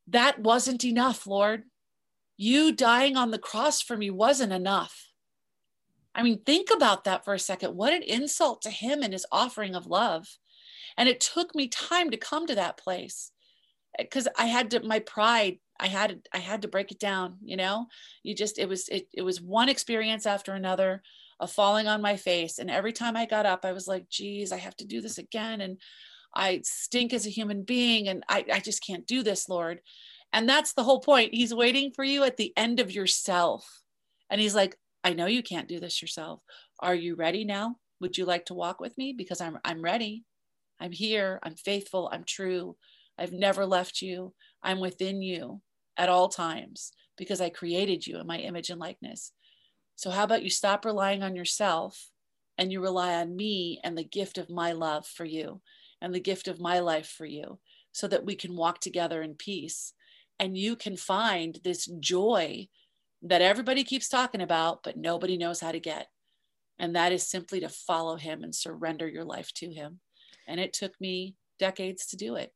That 0.09 0.37
wasn't 0.37 0.83
enough, 0.83 1.25
Lord? 1.25 1.63
You 2.35 2.73
dying 2.73 3.15
on 3.15 3.31
the 3.31 3.39
cross 3.39 3.81
for 3.81 3.95
me 3.95 4.09
wasn't 4.09 4.51
enough. 4.51 5.13
I 6.13 6.21
mean, 6.21 6.41
think 6.43 6.67
about 6.69 7.05
that 7.05 7.23
for 7.23 7.33
a 7.33 7.39
second. 7.39 7.77
What 7.77 7.93
an 7.93 8.03
insult 8.03 8.61
to 8.63 8.71
him 8.71 9.03
and 9.03 9.13
his 9.13 9.25
offering 9.31 9.73
of 9.73 9.87
love. 9.87 10.27
And 10.97 11.07
it 11.07 11.21
took 11.21 11.55
me 11.55 11.69
time 11.69 12.11
to 12.11 12.17
come 12.17 12.45
to 12.47 12.55
that 12.55 12.75
place 12.75 13.31
because 13.97 14.27
I 14.37 14.47
had 14.47 14.71
to, 14.71 14.81
my 14.81 14.99
pride, 14.99 15.59
I 15.79 15.87
had, 15.87 16.27
I 16.33 16.39
had 16.39 16.63
to 16.63 16.67
break 16.67 16.91
it 16.91 16.99
down, 16.99 17.37
you 17.41 17.55
know, 17.55 17.87
you 18.21 18.35
just, 18.35 18.59
it 18.59 18.67
was, 18.67 18.89
it, 18.89 19.07
it 19.13 19.21
was 19.21 19.39
one 19.39 19.69
experience 19.69 20.25
after 20.25 20.51
another 20.51 21.03
of 21.39 21.51
falling 21.51 21.87
on 21.87 22.01
my 22.01 22.15
face. 22.15 22.59
And 22.59 22.69
every 22.69 22.93
time 22.93 23.17
I 23.17 23.25
got 23.25 23.45
up, 23.45 23.65
I 23.65 23.73
was 23.73 23.87
like, 23.87 24.09
geez, 24.09 24.51
I 24.51 24.57
have 24.57 24.75
to 24.77 24.85
do 24.85 25.01
this 25.01 25.17
again. 25.17 25.61
And 25.61 25.77
I 26.33 26.61
stink 26.63 27.13
as 27.13 27.25
a 27.25 27.31
human 27.31 27.63
being. 27.63 28.07
And 28.07 28.23
I, 28.29 28.45
I 28.51 28.59
just 28.59 28.85
can't 28.85 29.07
do 29.07 29.23
this, 29.23 29.49
Lord. 29.49 29.81
And 30.33 30.47
that's 30.47 30.73
the 30.73 30.83
whole 30.83 30.99
point. 30.99 31.33
He's 31.33 31.53
waiting 31.53 31.91
for 31.91 32.03
you 32.03 32.23
at 32.23 32.37
the 32.37 32.53
end 32.57 32.79
of 32.79 32.91
yourself. 32.91 33.65
And 34.29 34.41
he's 34.41 34.55
like, 34.55 34.75
I 35.03 35.13
know 35.13 35.27
you 35.27 35.43
can't 35.43 35.67
do 35.67 35.79
this 35.79 36.01
yourself. 36.01 36.41
Are 36.79 36.95
you 36.95 37.15
ready 37.15 37.45
now? 37.45 37.75
Would 38.01 38.17
you 38.17 38.25
like 38.25 38.45
to 38.45 38.53
walk 38.53 38.79
with 38.79 38.97
me? 38.97 39.13
Because 39.13 39.39
I'm, 39.39 39.59
I'm 39.63 39.81
ready. 39.81 40.23
I'm 40.79 40.91
here. 40.91 41.39
I'm 41.43 41.55
faithful. 41.55 42.09
I'm 42.11 42.23
true. 42.23 42.75
I've 43.17 43.31
never 43.31 43.65
left 43.65 44.01
you. 44.01 44.33
I'm 44.61 44.79
within 44.79 45.21
you 45.21 45.61
at 45.97 46.09
all 46.09 46.27
times 46.27 46.91
because 47.17 47.39
I 47.39 47.49
created 47.49 48.05
you 48.05 48.19
in 48.19 48.27
my 48.27 48.39
image 48.39 48.69
and 48.69 48.79
likeness. 48.79 49.31
So, 49.95 50.09
how 50.11 50.23
about 50.23 50.43
you 50.43 50.49
stop 50.49 50.85
relying 50.85 51.23
on 51.23 51.35
yourself 51.35 52.09
and 52.57 52.71
you 52.71 52.81
rely 52.81 53.15
on 53.15 53.35
me 53.35 53.79
and 53.83 53.97
the 53.97 54.03
gift 54.03 54.37
of 54.37 54.49
my 54.49 54.71
love 54.71 55.05
for 55.05 55.25
you 55.25 55.61
and 56.01 56.13
the 56.13 56.19
gift 56.19 56.47
of 56.47 56.59
my 56.59 56.79
life 56.79 57.07
for 57.07 57.25
you 57.25 57.59
so 57.91 58.07
that 58.07 58.25
we 58.25 58.35
can 58.35 58.55
walk 58.55 58.79
together 58.79 59.21
in 59.21 59.35
peace 59.35 59.93
and 60.39 60.57
you 60.57 60.75
can 60.75 60.97
find 60.97 61.59
this 61.63 61.85
joy 61.99 62.67
that 63.21 63.41
everybody 63.41 63.83
keeps 63.83 64.09
talking 64.09 64.41
about, 64.41 64.83
but 64.83 64.97
nobody 64.97 65.37
knows 65.37 65.61
how 65.61 65.71
to 65.71 65.79
get. 65.79 66.07
And 66.77 66.95
that 66.95 67.11
is 67.11 67.27
simply 67.27 67.61
to 67.61 67.69
follow 67.69 68.17
him 68.17 68.43
and 68.43 68.53
surrender 68.53 69.07
your 69.07 69.23
life 69.23 69.53
to 69.55 69.71
him. 69.71 70.01
And 70.47 70.59
it 70.59 70.73
took 70.73 70.99
me 70.99 71.35
decades 71.57 72.05
to 72.07 72.17
do 72.17 72.35
it. 72.35 72.53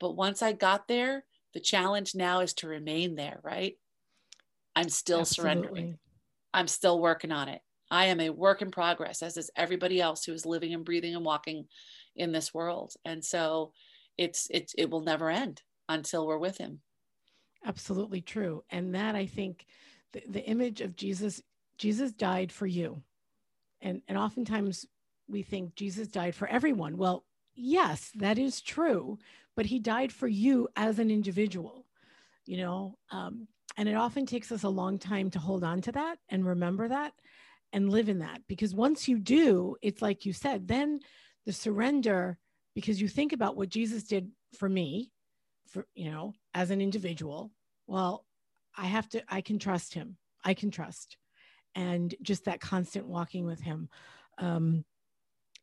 But 0.00 0.16
once 0.16 0.42
I 0.42 0.52
got 0.52 0.88
there, 0.88 1.24
the 1.54 1.60
challenge 1.60 2.14
now 2.14 2.40
is 2.40 2.54
to 2.54 2.66
remain 2.66 3.14
there, 3.14 3.40
right? 3.44 3.76
I'm 4.74 4.88
still 4.88 5.20
Absolutely. 5.20 5.60
surrendering. 5.60 5.98
I'm 6.54 6.68
still 6.68 7.00
working 7.00 7.32
on 7.32 7.48
it. 7.48 7.60
I 7.90 8.06
am 8.06 8.20
a 8.20 8.30
work 8.30 8.62
in 8.62 8.70
progress, 8.70 9.22
as 9.22 9.36
is 9.36 9.50
everybody 9.54 10.00
else 10.00 10.24
who 10.24 10.32
is 10.32 10.46
living 10.46 10.72
and 10.72 10.84
breathing 10.84 11.14
and 11.14 11.24
walking 11.24 11.66
in 12.16 12.32
this 12.32 12.54
world. 12.54 12.94
And 13.04 13.24
so 13.24 13.72
it's 14.16 14.48
it's 14.50 14.74
it 14.78 14.90
will 14.90 15.02
never 15.02 15.30
end 15.30 15.62
until 15.88 16.26
we're 16.26 16.38
with 16.38 16.58
him. 16.58 16.80
Absolutely 17.64 18.20
true. 18.20 18.64
And 18.70 18.94
that 18.94 19.14
I 19.14 19.26
think 19.26 19.66
the, 20.12 20.22
the 20.28 20.44
image 20.44 20.80
of 20.80 20.96
Jesus, 20.96 21.42
Jesus 21.78 22.12
died 22.12 22.50
for 22.50 22.66
you. 22.66 23.02
And 23.80 24.02
and 24.08 24.16
oftentimes 24.16 24.86
we 25.28 25.42
think 25.42 25.74
Jesus 25.74 26.08
died 26.08 26.34
for 26.34 26.48
everyone. 26.48 26.96
Well, 26.96 27.24
yes, 27.54 28.10
that 28.16 28.38
is 28.38 28.60
true, 28.60 29.18
but 29.54 29.66
he 29.66 29.78
died 29.78 30.12
for 30.12 30.28
you 30.28 30.68
as 30.76 30.98
an 30.98 31.10
individual, 31.10 31.86
you 32.46 32.58
know. 32.58 32.96
Um, 33.10 33.48
and 33.76 33.88
it 33.88 33.94
often 33.94 34.26
takes 34.26 34.52
us 34.52 34.64
a 34.64 34.68
long 34.68 34.98
time 34.98 35.30
to 35.30 35.38
hold 35.38 35.64
on 35.64 35.80
to 35.82 35.92
that 35.92 36.18
and 36.28 36.46
remember 36.46 36.88
that 36.88 37.12
and 37.72 37.90
live 37.90 38.08
in 38.08 38.18
that 38.18 38.42
because 38.48 38.74
once 38.74 39.08
you 39.08 39.18
do, 39.18 39.76
it's 39.80 40.02
like 40.02 40.26
you 40.26 40.32
said, 40.32 40.68
then 40.68 41.00
the 41.46 41.52
surrender, 41.52 42.38
because 42.74 43.00
you 43.00 43.08
think 43.08 43.32
about 43.32 43.56
what 43.56 43.70
Jesus 43.70 44.02
did 44.02 44.30
for 44.58 44.68
me, 44.68 45.10
for 45.68 45.86
you 45.94 46.10
know, 46.10 46.34
as 46.54 46.70
an 46.70 46.80
individual. 46.80 47.50
Well, 47.86 48.26
I 48.76 48.86
have 48.86 49.08
to, 49.10 49.22
I 49.28 49.40
can 49.40 49.58
trust 49.58 49.94
him. 49.94 50.16
I 50.44 50.54
can 50.54 50.70
trust. 50.70 51.16
And 51.74 52.14
just 52.20 52.44
that 52.44 52.60
constant 52.60 53.06
walking 53.06 53.46
with 53.46 53.60
him. 53.60 53.88
Um, 54.38 54.84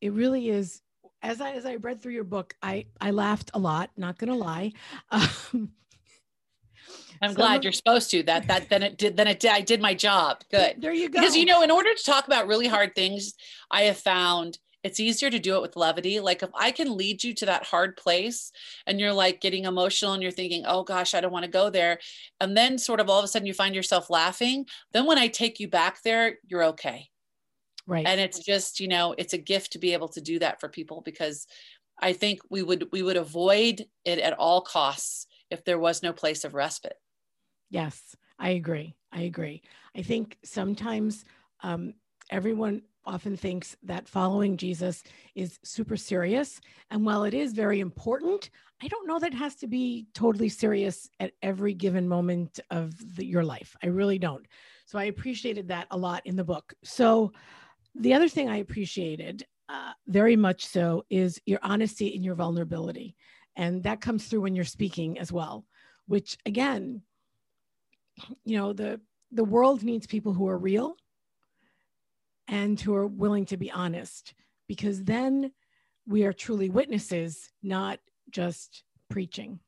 it 0.01 0.13
really 0.13 0.49
is 0.49 0.81
as 1.21 1.41
I 1.41 1.51
as 1.51 1.65
I 1.65 1.75
read 1.75 2.01
through 2.01 2.13
your 2.13 2.23
book, 2.23 2.55
I 2.61 2.85
I 3.01 3.11
laughed 3.11 3.51
a 3.53 3.59
lot. 3.59 3.91
Not 3.97 4.17
gonna 4.17 4.35
lie. 4.35 4.73
Um, 5.11 5.71
I'm 7.21 7.33
glad 7.33 7.63
you're 7.63 7.73
supposed 7.73 8.11
to. 8.11 8.23
That 8.23 8.47
that 8.47 8.69
then 8.69 8.83
it 8.83 8.97
did 8.97 9.17
then 9.17 9.27
it 9.27 9.39
did 9.39 9.51
I 9.51 9.61
did 9.61 9.81
my 9.81 9.93
job. 9.93 10.43
Good. 10.51 10.81
There 10.81 10.93
you 10.93 11.09
go. 11.09 11.19
Because 11.19 11.35
you 11.35 11.45
know, 11.45 11.61
in 11.61 11.71
order 11.71 11.93
to 11.93 12.03
talk 12.03 12.27
about 12.27 12.47
really 12.47 12.67
hard 12.67 12.95
things, 12.95 13.33
I 13.69 13.83
have 13.83 13.97
found 13.97 14.57
it's 14.83 14.99
easier 14.99 15.29
to 15.29 15.39
do 15.39 15.55
it 15.55 15.61
with 15.61 15.75
levity. 15.75 16.19
Like 16.19 16.41
if 16.41 16.49
I 16.55 16.71
can 16.71 16.95
lead 16.95 17.23
you 17.23 17.33
to 17.35 17.45
that 17.47 17.65
hard 17.65 17.97
place 17.97 18.51
and 18.87 18.99
you're 18.99 19.13
like 19.13 19.41
getting 19.41 19.65
emotional 19.65 20.13
and 20.13 20.23
you're 20.23 20.31
thinking, 20.31 20.63
oh 20.65 20.83
gosh, 20.83 21.13
I 21.13 21.19
don't 21.19 21.33
want 21.33 21.45
to 21.45 21.51
go 21.51 21.69
there. 21.69 21.99
And 22.39 22.55
then 22.55 22.77
sort 22.77 23.01
of 23.01 23.09
all 23.09 23.19
of 23.19 23.25
a 23.25 23.27
sudden 23.27 23.45
you 23.45 23.53
find 23.53 23.75
yourself 23.75 24.09
laughing. 24.09 24.65
Then 24.93 25.05
when 25.05 25.17
I 25.17 25.27
take 25.27 25.59
you 25.59 25.67
back 25.67 26.01
there, 26.03 26.37
you're 26.47 26.63
okay. 26.65 27.09
Right. 27.87 28.05
And 28.07 28.21
it's 28.21 28.39
just, 28.39 28.79
you 28.79 28.87
know, 28.87 29.15
it's 29.17 29.33
a 29.33 29.37
gift 29.37 29.73
to 29.73 29.79
be 29.79 29.93
able 29.93 30.09
to 30.09 30.21
do 30.21 30.39
that 30.39 30.61
for 30.61 30.69
people 30.69 31.01
because 31.03 31.45
I 31.99 32.13
think 32.13 32.39
we 32.49 32.63
would 32.63 32.87
we 32.91 33.01
would 33.01 33.17
avoid 33.17 33.85
it 34.05 34.19
at 34.19 34.33
all 34.33 34.61
costs 34.61 35.27
if 35.49 35.65
there 35.65 35.79
was 35.79 36.03
no 36.03 36.13
place 36.13 36.45
of 36.45 36.53
respite. 36.53 36.95
Yes, 37.69 38.15
I 38.37 38.51
agree. 38.51 38.95
I 39.11 39.21
agree. 39.21 39.61
I 39.95 40.01
think 40.01 40.37
sometimes 40.43 41.25
um, 41.61 41.93
everyone 42.31 42.81
often 43.05 43.35
thinks 43.35 43.75
that 43.83 44.07
following 44.07 44.55
Jesus 44.55 45.03
is 45.35 45.59
super 45.63 45.97
serious. 45.97 46.59
And 46.91 47.05
while 47.05 47.23
it 47.23 47.33
is 47.33 47.53
very 47.53 47.79
important, 47.79 48.49
I 48.81 48.87
don't 48.87 49.07
know 49.07 49.19
that 49.19 49.33
it 49.33 49.37
has 49.37 49.55
to 49.57 49.67
be 49.67 50.07
totally 50.13 50.49
serious 50.49 51.09
at 51.19 51.33
every 51.41 51.73
given 51.73 52.07
moment 52.07 52.59
of 52.69 52.93
the, 53.15 53.25
your 53.25 53.43
life. 53.43 53.75
I 53.83 53.87
really 53.87 54.19
don't. 54.19 54.45
So 54.85 54.99
I 54.99 55.05
appreciated 55.05 55.67
that 55.69 55.87
a 55.91 55.97
lot 55.97 56.21
in 56.25 56.35
the 56.35 56.43
book. 56.43 56.73
So 56.83 57.31
the 57.95 58.13
other 58.13 58.29
thing 58.29 58.47
I 58.49 58.57
appreciated 58.57 59.43
uh, 59.69 59.93
very 60.07 60.35
much 60.35 60.65
so 60.65 61.03
is 61.09 61.39
your 61.45 61.59
honesty 61.61 62.15
and 62.15 62.23
your 62.23 62.35
vulnerability. 62.35 63.15
And 63.55 63.83
that 63.83 64.01
comes 64.01 64.25
through 64.25 64.41
when 64.41 64.55
you're 64.55 64.65
speaking 64.65 65.19
as 65.19 65.31
well, 65.31 65.65
which 66.07 66.37
again, 66.45 67.01
you 68.43 68.57
know, 68.57 68.73
the 68.73 68.99
the 69.31 69.43
world 69.43 69.83
needs 69.83 70.07
people 70.07 70.33
who 70.33 70.47
are 70.47 70.57
real 70.57 70.95
and 72.47 72.79
who 72.79 72.95
are 72.95 73.05
willing 73.05 73.45
to 73.45 73.57
be 73.57 73.71
honest 73.71 74.33
because 74.67 75.03
then 75.03 75.51
we 76.07 76.23
are 76.23 76.33
truly 76.33 76.69
witnesses, 76.69 77.51
not 77.61 77.99
just 78.31 78.83
preaching. 79.09 79.59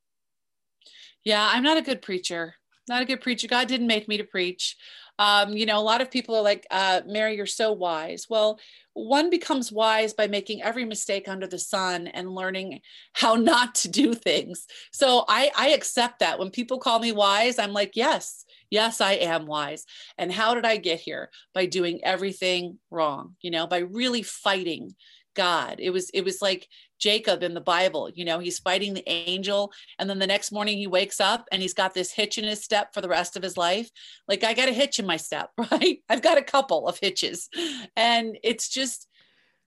Yeah, 1.24 1.48
I'm 1.52 1.64
not 1.64 1.78
a 1.78 1.84
good 1.84 2.02
preacher. 2.02 2.56
Not 2.91 3.01
a 3.01 3.06
good 3.06 3.21
preacher. 3.21 3.47
God 3.47 3.67
didn't 3.67 3.88
make 3.88 4.08
me 4.08 4.17
to 4.17 4.23
preach. 4.23 4.75
Um, 5.17 5.54
you 5.54 5.65
know, 5.65 5.80
a 5.80 5.82
lot 5.82 6.01
of 6.01 6.12
people 6.12 6.36
are 6.36 6.41
like, 6.41 6.65
uh, 6.71 7.01
Mary, 7.06 7.36
you're 7.36 7.45
so 7.45 7.71
wise. 7.71 8.25
Well, 8.30 8.60
one 8.93 9.30
becomes 9.30 9.71
wise 9.71 10.13
by 10.13 10.27
making 10.27 10.62
every 10.62 10.84
mistake 10.84 11.27
under 11.27 11.47
the 11.47 11.60
sun 11.60 12.08
and 12.08 12.36
learning 12.36 12.82
how 13.13 13.36
not 13.51 13.75
to 13.75 13.89
do 13.89 14.13
things. 14.13 14.65
So 14.91 15.25
I, 15.27 15.51
I 15.58 15.69
accept 15.69 16.19
that. 16.19 16.39
When 16.39 16.49
people 16.49 16.80
call 16.80 16.99
me 16.99 17.12
wise, 17.12 17.60
I'm 17.60 17.73
like, 17.73 17.91
yes, 17.95 18.45
Yes, 18.71 19.01
I 19.01 19.13
am 19.13 19.45
wise. 19.45 19.86
And 20.17 20.32
how 20.32 20.56
did 20.56 20.65
I 20.65 20.77
get 20.77 21.01
here? 21.01 21.30
By 21.54 21.65
doing 21.65 21.99
everything 22.04 22.80
wrong, 22.89 23.36
you 23.41 23.51
know, 23.51 23.67
by 23.67 23.80
really 23.80 24.23
fighting 24.23 24.95
God. 25.36 25.75
It 25.80 25.91
was 25.91 26.10
it 26.12 26.23
was 26.23 26.41
like 26.41 26.67
Jacob 27.02 27.44
in 27.44 27.54
the 27.54 27.62
Bible, 27.62 28.10
you 28.14 28.24
know, 28.24 28.40
he's 28.40 28.60
fighting 28.60 28.94
the 28.94 29.10
angel 29.10 29.72
and 30.00 30.10
then 30.10 30.20
the 30.20 30.28
next 30.28 30.52
morning 30.52 30.78
he 30.78 30.88
wakes 30.88 31.20
up 31.20 31.46
and 31.52 31.62
he's 31.62 31.74
got 31.74 31.94
this 31.94 32.12
hitch 32.12 32.38
in 32.38 32.46
his 32.46 32.64
step 32.64 32.94
for 32.94 33.02
the 33.02 33.10
rest 33.10 33.36
of 33.36 33.44
his 33.44 33.58
life. 33.58 33.90
Like 34.28 34.44
I 34.44 34.54
got 34.54 34.70
a 34.70 34.74
hitch 34.74 35.00
in 35.00 35.06
my 35.06 35.18
step, 35.18 35.50
right? 35.72 36.00
I've 36.08 36.22
got 36.22 36.38
a 36.38 36.44
couple 36.44 36.88
of 36.88 37.00
hitches. 37.00 37.50
And 37.96 38.38
it's 38.44 38.70
just 38.70 39.08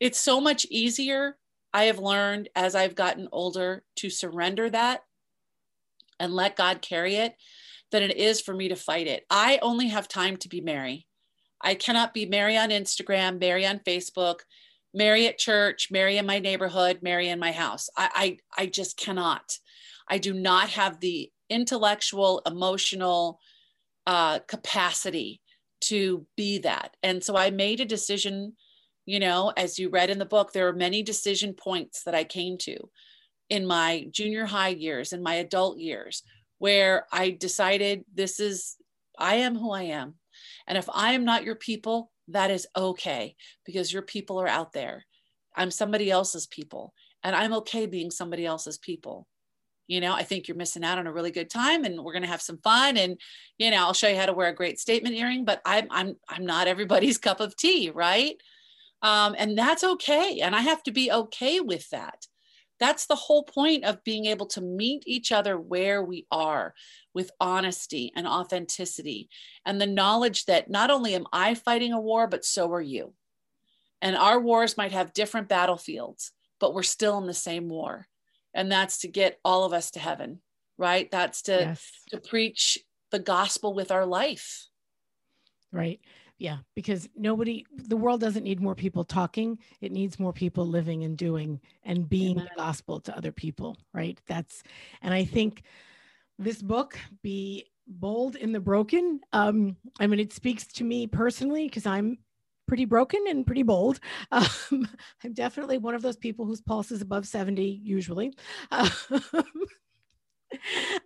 it's 0.01 0.19
so 0.19 0.41
much 0.41 0.67
easier 0.71 1.37
I 1.73 1.85
have 1.85 1.99
learned 1.99 2.49
as 2.55 2.75
I've 2.75 2.95
gotten 2.95 3.29
older 3.33 3.83
to 3.97 4.11
surrender 4.11 4.71
that 4.71 5.01
and 6.21 6.33
let 6.33 6.57
God 6.57 6.81
carry 6.81 7.17
it 7.17 7.35
than 7.91 8.03
it 8.03 8.17
is 8.17 8.41
for 8.41 8.55
me 8.55 8.69
to 8.69 8.77
fight 8.77 9.09
it. 9.09 9.25
I 9.29 9.59
only 9.61 9.89
have 9.89 10.07
time 10.07 10.37
to 10.39 10.49
be 10.49 10.61
Mary. 10.61 11.07
I 11.61 11.75
cannot 11.75 12.15
be 12.15 12.27
Mary 12.27 12.57
on 12.57 12.71
Instagram, 12.71 13.41
Mary 13.41 13.67
on 13.67 13.81
Facebook, 13.81 14.41
Mary 14.95 15.27
at 15.27 15.39
church, 15.39 15.89
Mary 15.91 16.17
in 16.17 16.27
my 16.27 16.39
neighborhood, 16.39 17.01
Mary 17.03 17.29
in 17.29 17.39
my 17.39 17.53
house. 17.53 17.89
I, 17.97 18.39
I, 18.57 18.63
I 18.63 18.67
just 18.67 18.97
cannot. 18.97 19.59
I 20.09 20.19
do 20.19 20.33
not 20.33 20.71
have 20.71 21.01
the 21.01 21.31
intellectual, 21.51 22.43
emotional 22.47 23.41
uh, 24.07 24.39
capacity 24.41 25.41
to 25.83 26.27
be 26.37 26.59
that. 26.59 26.97
And 27.03 27.23
so 27.23 27.37
I 27.37 27.51
made 27.51 27.81
a 27.81 27.85
decision, 27.87 28.55
you 29.05 29.19
know, 29.19 29.53
as 29.57 29.79
you 29.79 29.91
read 29.91 30.11
in 30.11 30.19
the 30.19 30.25
book, 30.25 30.53
there 30.53 30.69
are 30.69 30.73
many 30.73 31.03
decision 31.03 31.55
points 31.55 32.05
that 32.05 32.15
I 32.15 32.25
came 32.25 32.57
to 32.59 32.77
in 33.51 33.67
my 33.67 34.07
junior 34.11 34.47
high 34.47 34.69
years, 34.69 35.13
in 35.13 35.23
my 35.23 35.35
adult 35.35 35.79
years, 35.79 36.23
where 36.59 37.07
I 37.13 37.31
decided 37.31 38.05
this 38.15 38.41
is, 38.41 38.77
I 39.19 39.37
am 39.37 39.57
who 39.57 39.73
I 39.73 39.83
am. 39.83 40.15
And 40.67 40.79
if 40.79 40.89
I 40.93 41.13
am 41.13 41.25
not 41.25 41.45
your 41.45 41.57
people, 41.57 42.11
that 42.29 42.51
is 42.51 42.67
okay 42.77 43.37
because 43.65 43.93
your 43.93 44.03
people 44.03 44.41
are 44.41 44.49
out 44.49 44.73
there. 44.73 45.05
I'm 45.57 45.71
somebody 45.71 46.11
else's 46.11 46.47
people 46.47 46.93
and 47.23 47.35
I'm 47.35 47.53
okay 47.55 47.87
being 47.87 48.11
somebody 48.11 48.47
else's 48.47 48.79
people. 48.79 49.27
You 49.87 50.01
know, 50.01 50.15
I 50.15 50.23
think 50.23 50.49
you're 50.49 50.57
missing 50.57 50.85
out 50.85 50.99
on 50.99 51.07
a 51.07 51.13
really 51.13 51.31
good 51.31 51.51
time 51.51 51.85
and 51.85 52.03
we're 52.03 52.13
going 52.13 52.23
to 52.23 52.29
have 52.29 52.41
some 52.41 52.59
fun 52.59 52.97
and 52.97 53.21
you 53.59 53.71
know, 53.71 53.79
I'll 53.79 53.93
show 53.93 54.09
you 54.09 54.17
how 54.17 54.27
to 54.27 54.33
wear 54.33 54.49
a 54.49 54.55
great 54.55 54.79
statement 54.79 55.15
earring, 55.15 55.45
but 55.45 55.61
I'm 55.65 55.87
I'm 55.91 56.17
I'm 56.29 56.47
not 56.47 56.69
everybody's 56.69 57.19
cup 57.19 57.41
of 57.41 57.57
tea, 57.57 57.91
right? 57.95 58.37
Um, 59.03 59.35
and 59.37 59.57
that's 59.57 59.85
okay. 59.85 60.41
And 60.41 60.57
I 60.57 60.61
have 60.61 60.83
to 60.85 60.93
be 60.93 61.13
okay 61.13 61.61
with 61.61 61.89
that. 61.91 62.27
That's 62.81 63.07
the 63.07 63.15
whole 63.15 63.45
point 63.45 63.85
of 63.85 64.03
being 64.05 64.27
able 64.27 64.47
to 64.47 64.61
meet 64.61 65.05
each 65.07 65.33
other 65.33 65.59
where 65.59 66.03
we 66.03 66.27
are 66.31 66.75
with 67.15 67.31
honesty 67.41 68.13
and 68.17 68.27
authenticity 68.27 69.29
and 69.65 69.81
the 69.81 69.87
knowledge 69.87 70.47
that 70.47 70.71
not 70.71 70.91
only 70.91 71.15
am 71.15 71.27
I 71.33 71.55
fighting 71.55 71.93
a 71.93 72.01
war, 72.01 72.27
but 72.27 72.45
so 72.45 72.73
are 72.73 72.81
you. 72.81 73.15
And 74.03 74.17
our 74.17 74.41
wars 74.41 74.77
might 74.77 74.93
have 74.93 75.13
different 75.13 75.49
battlefields, 75.49 76.33
but 76.59 76.75
we're 76.75 76.83
still 76.83 77.19
in 77.19 77.27
the 77.27 77.35
same 77.35 77.69
war. 77.69 78.09
And 78.53 78.71
that's 78.71 78.99
to 78.99 79.09
get 79.09 79.39
all 79.45 79.65
of 79.65 79.73
us 79.73 79.93
to 79.93 80.01
heaven, 80.01 80.41
right? 80.77 81.11
That's 81.11 81.43
to, 81.43 81.53
yes. 81.53 81.91
to 82.11 82.19
preach 82.19 82.79
the 83.11 83.19
gospel 83.19 83.73
with 83.73 83.91
our 83.91 84.07
life. 84.07 84.67
Right 85.73 86.01
yeah 86.39 86.59
because 86.75 87.09
nobody 87.17 87.65
the 87.77 87.97
world 87.97 88.21
doesn't 88.21 88.45
need 88.45 88.61
more 88.61 88.75
people 88.75 89.05
talking. 89.05 89.59
It 89.81 89.93
needs 89.93 90.19
more 90.19 90.33
people 90.33 90.67
living 90.67 91.05
and 91.05 91.17
doing 91.17 91.61
and 91.85 92.09
being 92.09 92.39
Amen. 92.39 92.49
the 92.51 92.61
gospel 92.61 93.01
to 93.01 93.17
other 93.17 93.33
people 93.33 93.77
right? 93.93 94.19
That's 94.27 94.63
and 95.03 95.15
i 95.15 95.25
think 95.25 95.63
this 96.39 96.61
book 96.61 96.99
be 97.23 97.67
bold 97.87 98.37
in 98.37 98.53
the 98.53 98.61
broken 98.61 99.21
um 99.33 99.77
i 100.01 100.07
mean 100.07 100.19
it 100.19 100.33
speaks 100.33 100.67
to 100.67 100.85
me 100.85 101.07
personally 101.07 101.67
because 101.67 101.85
i'm 101.85 102.17
pretty 102.67 102.87
broken 102.87 103.23
and 103.29 103.47
pretty 103.47 103.63
bold. 103.63 104.01
Um, 104.33 104.89
i'm 105.23 105.33
definitely 105.33 105.79
one 105.79 105.95
of 105.95 106.03
those 106.03 106.17
people 106.17 106.47
whose 106.47 106.61
pulse 106.61 106.91
is 106.91 107.03
above 107.03 107.27
70 107.27 107.81
usually. 107.83 108.35
Um, 108.71 108.91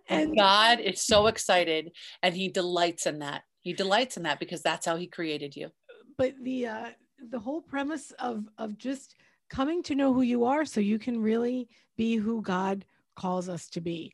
and 0.09 0.37
god 0.37 0.79
is 0.79 1.01
so 1.01 1.25
excited 1.25 1.91
and 2.21 2.35
he 2.35 2.49
delights 2.49 3.07
in 3.07 3.19
that 3.19 3.41
he 3.61 3.73
delights 3.73 4.17
in 4.17 4.23
that 4.23 4.39
because 4.39 4.61
that's 4.61 4.85
how 4.85 4.95
he 4.95 5.07
created 5.07 5.55
you 5.55 5.69
but 6.17 6.33
the 6.43 6.67
uh 6.67 6.89
the 7.29 7.39
whole 7.39 7.61
premise 7.61 8.11
of 8.19 8.47
of 8.57 8.77
just 8.77 9.15
coming 9.49 9.81
to 9.83 9.95
know 9.95 10.13
who 10.13 10.21
you 10.21 10.45
are 10.45 10.63
so 10.63 10.79
you 10.79 10.99
can 10.99 11.21
really 11.21 11.67
be 11.97 12.15
who 12.15 12.41
god 12.41 12.85
calls 13.19 13.49
us 13.49 13.67
to 13.69 13.81
be. 13.81 14.13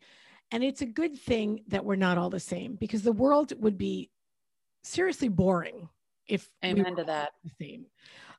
And 0.51 0.63
it's 0.63 0.81
a 0.81 0.85
good 0.85 1.17
thing 1.17 1.63
that 1.67 1.85
we're 1.85 1.95
not 1.95 2.17
all 2.17 2.29
the 2.29 2.39
same 2.39 2.75
because 2.75 3.03
the 3.03 3.11
world 3.11 3.53
would 3.61 3.77
be 3.77 4.09
seriously 4.83 5.29
boring 5.29 5.87
if 6.27 6.49
Amen 6.63 6.83
we 6.83 6.89
were 6.89 6.97
to 6.97 7.03
that. 7.05 7.31
the 7.43 7.51
same. 7.61 7.85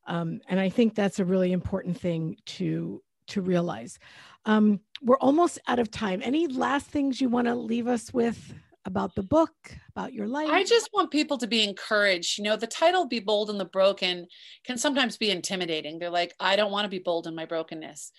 Um, 0.06 0.40
and 0.48 0.60
I 0.60 0.68
think 0.68 0.94
that's 0.94 1.20
a 1.20 1.24
really 1.24 1.52
important 1.52 1.98
thing 1.98 2.36
to 2.46 3.02
to 3.28 3.42
realize. 3.42 3.98
Um, 4.44 4.78
we're 5.02 5.18
almost 5.18 5.58
out 5.66 5.80
of 5.80 5.90
time. 5.90 6.20
Any 6.22 6.46
last 6.46 6.86
things 6.86 7.20
you 7.20 7.28
want 7.28 7.48
to 7.48 7.56
leave 7.56 7.88
us 7.88 8.14
with 8.14 8.54
about 8.86 9.14
the 9.14 9.22
book, 9.22 9.52
about 9.90 10.14
your 10.14 10.26
life? 10.26 10.48
I 10.48 10.64
just 10.64 10.88
want 10.94 11.10
people 11.10 11.36
to 11.38 11.46
be 11.46 11.62
encouraged. 11.64 12.38
You 12.38 12.44
know, 12.44 12.56
the 12.56 12.66
title 12.66 13.06
Be 13.06 13.18
Bold 13.18 13.50
in 13.50 13.58
the 13.58 13.64
Broken 13.64 14.26
can 14.64 14.78
sometimes 14.78 15.16
be 15.16 15.30
intimidating. 15.30 15.98
They're 15.98 16.08
like, 16.08 16.34
I 16.40 16.56
don't 16.56 16.72
want 16.72 16.84
to 16.84 16.88
be 16.88 17.00
bold 17.00 17.26
in 17.26 17.34
my 17.34 17.44
brokenness. 17.44 18.12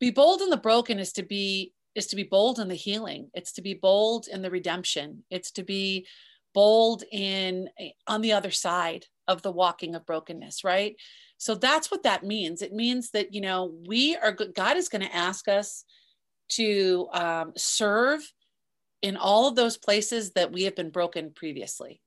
Be 0.00 0.10
bold 0.10 0.40
in 0.40 0.50
the 0.50 0.56
broken 0.56 0.98
is 0.98 1.12
to 1.12 1.22
be 1.22 1.72
is 1.94 2.06
to 2.08 2.16
be 2.16 2.22
bold 2.22 2.58
in 2.58 2.68
the 2.68 2.74
healing. 2.74 3.28
It's 3.34 3.52
to 3.52 3.62
be 3.62 3.74
bold 3.74 4.28
in 4.28 4.42
the 4.42 4.50
redemption. 4.50 5.24
It's 5.30 5.50
to 5.52 5.64
be 5.64 6.06
bold 6.54 7.02
in 7.10 7.68
on 8.06 8.20
the 8.20 8.32
other 8.32 8.50
side 8.50 9.06
of 9.26 9.42
the 9.42 9.50
walking 9.50 9.94
of 9.94 10.06
brokenness, 10.06 10.64
right? 10.64 10.96
So 11.36 11.54
that's 11.54 11.90
what 11.90 12.04
that 12.04 12.24
means. 12.24 12.62
It 12.62 12.72
means 12.72 13.10
that, 13.10 13.34
you 13.34 13.40
know, 13.40 13.74
we 13.86 14.16
are, 14.16 14.32
God 14.32 14.76
is 14.76 14.88
going 14.88 15.02
to 15.02 15.14
ask 15.14 15.48
us 15.48 15.84
to 16.50 17.08
um, 17.12 17.52
serve 17.56 18.22
in 19.02 19.16
all 19.16 19.48
of 19.48 19.56
those 19.56 19.76
places 19.76 20.32
that 20.32 20.52
we 20.52 20.64
have 20.64 20.74
been 20.74 20.90
broken 20.90 21.30
previously. 21.30 22.00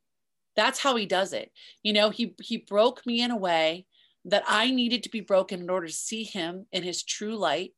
That's 0.55 0.79
how 0.79 0.95
he 0.95 1.05
does 1.05 1.33
it. 1.33 1.51
You 1.83 1.93
know, 1.93 2.09
he, 2.09 2.35
he 2.41 2.57
broke 2.57 3.05
me 3.05 3.21
in 3.21 3.31
a 3.31 3.37
way 3.37 3.85
that 4.25 4.43
I 4.47 4.71
needed 4.71 5.03
to 5.03 5.09
be 5.09 5.21
broken 5.21 5.61
in 5.61 5.69
order 5.69 5.87
to 5.87 5.93
see 5.93 6.23
him 6.23 6.65
in 6.71 6.83
his 6.83 7.03
true 7.03 7.35
light, 7.35 7.73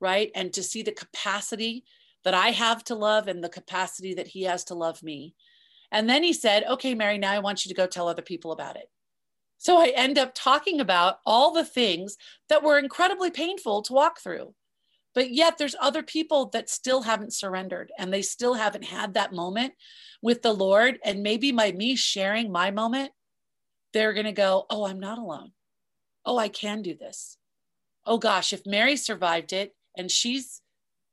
right? 0.00 0.30
And 0.34 0.52
to 0.54 0.62
see 0.62 0.82
the 0.82 0.92
capacity 0.92 1.84
that 2.24 2.34
I 2.34 2.48
have 2.48 2.82
to 2.84 2.94
love 2.94 3.28
and 3.28 3.42
the 3.42 3.48
capacity 3.48 4.14
that 4.14 4.26
he 4.26 4.42
has 4.42 4.64
to 4.64 4.74
love 4.74 5.02
me. 5.02 5.34
And 5.92 6.08
then 6.08 6.24
he 6.24 6.32
said, 6.32 6.64
okay, 6.68 6.94
Mary, 6.94 7.18
now 7.18 7.32
I 7.32 7.38
want 7.38 7.64
you 7.64 7.68
to 7.68 7.74
go 7.76 7.86
tell 7.86 8.08
other 8.08 8.22
people 8.22 8.50
about 8.50 8.76
it. 8.76 8.90
So 9.58 9.78
I 9.80 9.92
end 9.94 10.18
up 10.18 10.32
talking 10.34 10.80
about 10.80 11.20
all 11.24 11.52
the 11.52 11.64
things 11.64 12.16
that 12.48 12.62
were 12.62 12.78
incredibly 12.78 13.30
painful 13.30 13.82
to 13.82 13.92
walk 13.92 14.20
through. 14.20 14.54
But 15.16 15.32
yet 15.32 15.58
there's 15.58 15.74
other 15.80 16.04
people 16.04 16.50
that 16.50 16.70
still 16.70 17.02
haven't 17.02 17.32
surrendered 17.32 17.90
and 17.98 18.12
they 18.12 18.22
still 18.22 18.54
haven't 18.54 18.84
had 18.84 19.14
that 19.14 19.32
moment 19.32 19.72
with 20.22 20.42
the 20.42 20.52
Lord. 20.52 21.00
And 21.04 21.24
maybe 21.24 21.50
by 21.50 21.72
me 21.72 21.96
sharing 21.96 22.52
my 22.52 22.70
moment, 22.70 23.10
they're 23.92 24.12
going 24.12 24.26
to 24.26 24.32
go, 24.32 24.66
Oh, 24.70 24.86
I'm 24.86 25.00
not 25.00 25.18
alone. 25.18 25.50
Oh, 26.24 26.38
I 26.38 26.48
can 26.48 26.82
do 26.82 26.94
this. 26.94 27.38
Oh 28.04 28.18
gosh, 28.18 28.52
if 28.52 28.64
Mary 28.64 28.94
survived 28.96 29.52
it 29.52 29.74
and 29.96 30.08
she's 30.08 30.62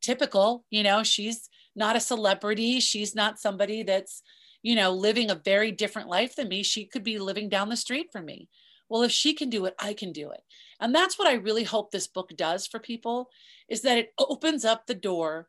typical, 0.01 0.65
you 0.69 0.83
know, 0.83 1.01
she's 1.01 1.49
not 1.75 1.95
a 1.95 1.99
celebrity, 1.99 2.79
she's 2.79 3.15
not 3.15 3.39
somebody 3.39 3.81
that's 3.81 4.21
you 4.63 4.75
know, 4.75 4.91
living 4.91 5.29
a 5.29 5.35
very 5.35 5.71
different 5.71 6.07
life 6.07 6.35
than 6.35 6.47
me. 6.47 6.63
She 6.63 6.85
could 6.85 7.03
be 7.03 7.19
living 7.19 7.49
down 7.49 7.69
the 7.69 7.75
street 7.75 8.07
from 8.11 8.25
me. 8.25 8.47
Well, 8.89 9.03
if 9.03 9.11
she 9.11 9.33
can 9.33 9.49
do 9.49 9.65
it, 9.65 9.75
I 9.77 9.93
can 9.93 10.11
do 10.13 10.31
it. 10.31 10.41
And 10.83 10.93
that's 10.93 11.17
what 11.17 11.29
I 11.29 11.35
really 11.35 11.63
hope 11.63 11.91
this 11.91 12.07
book 12.07 12.31
does 12.35 12.67
for 12.67 12.77
people 12.77 13.29
is 13.69 13.83
that 13.83 13.97
it 13.97 14.13
opens 14.19 14.65
up 14.65 14.85
the 14.85 14.93
door 14.93 15.47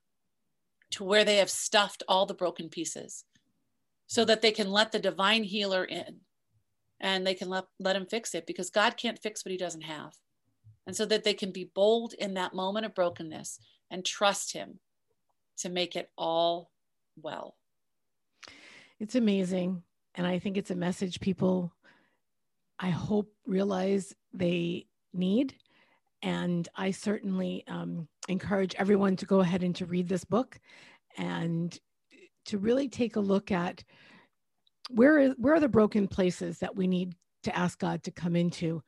to 0.92 1.02
where 1.02 1.24
they 1.24 1.38
have 1.38 1.50
stuffed 1.50 2.04
all 2.06 2.24
the 2.24 2.34
broken 2.34 2.68
pieces 2.68 3.24
so 4.06 4.24
that 4.26 4.42
they 4.42 4.52
can 4.52 4.70
let 4.70 4.92
the 4.92 5.00
divine 5.00 5.42
healer 5.42 5.84
in 5.84 6.20
and 7.00 7.26
they 7.26 7.34
can 7.34 7.48
let, 7.48 7.64
let 7.80 7.96
him 7.96 8.06
fix 8.06 8.32
it 8.32 8.46
because 8.46 8.70
God 8.70 8.96
can't 8.96 9.18
fix 9.20 9.44
what 9.44 9.50
he 9.50 9.58
doesn't 9.58 9.82
have. 9.82 10.12
And 10.86 10.94
so 10.94 11.04
that 11.06 11.24
they 11.24 11.34
can 11.34 11.50
be 11.50 11.68
bold 11.74 12.14
in 12.16 12.34
that 12.34 12.54
moment 12.54 12.86
of 12.86 12.94
brokenness 12.94 13.58
and 13.90 14.04
trust 14.04 14.52
him 14.52 14.78
to 15.56 15.68
make 15.68 15.96
it 15.96 16.12
all 16.16 16.70
well. 17.20 17.56
It's 19.00 19.16
amazing. 19.16 19.82
And 20.14 20.28
I 20.28 20.38
think 20.38 20.56
it's 20.56 20.70
a 20.70 20.76
message 20.76 21.18
people, 21.18 21.74
I 22.78 22.90
hope, 22.90 23.32
realize 23.46 24.14
they 24.32 24.86
need. 25.14 25.54
And 26.22 26.68
I 26.74 26.90
certainly 26.90 27.64
um, 27.68 28.08
encourage 28.28 28.74
everyone 28.76 29.16
to 29.16 29.26
go 29.26 29.40
ahead 29.40 29.62
and 29.62 29.74
to 29.76 29.86
read 29.86 30.08
this 30.08 30.24
book 30.24 30.58
and 31.16 31.78
to 32.46 32.58
really 32.58 32.88
take 32.88 33.16
a 33.16 33.20
look 33.20 33.52
at 33.52 33.84
where 34.90 35.18
is 35.18 35.34
where 35.38 35.54
are 35.54 35.60
the 35.60 35.68
broken 35.68 36.06
places 36.06 36.58
that 36.58 36.76
we 36.76 36.86
need 36.86 37.14
to 37.42 37.56
ask 37.56 37.78
God 37.78 38.02
to 38.02 38.10
come 38.10 38.36
into. 38.36 38.82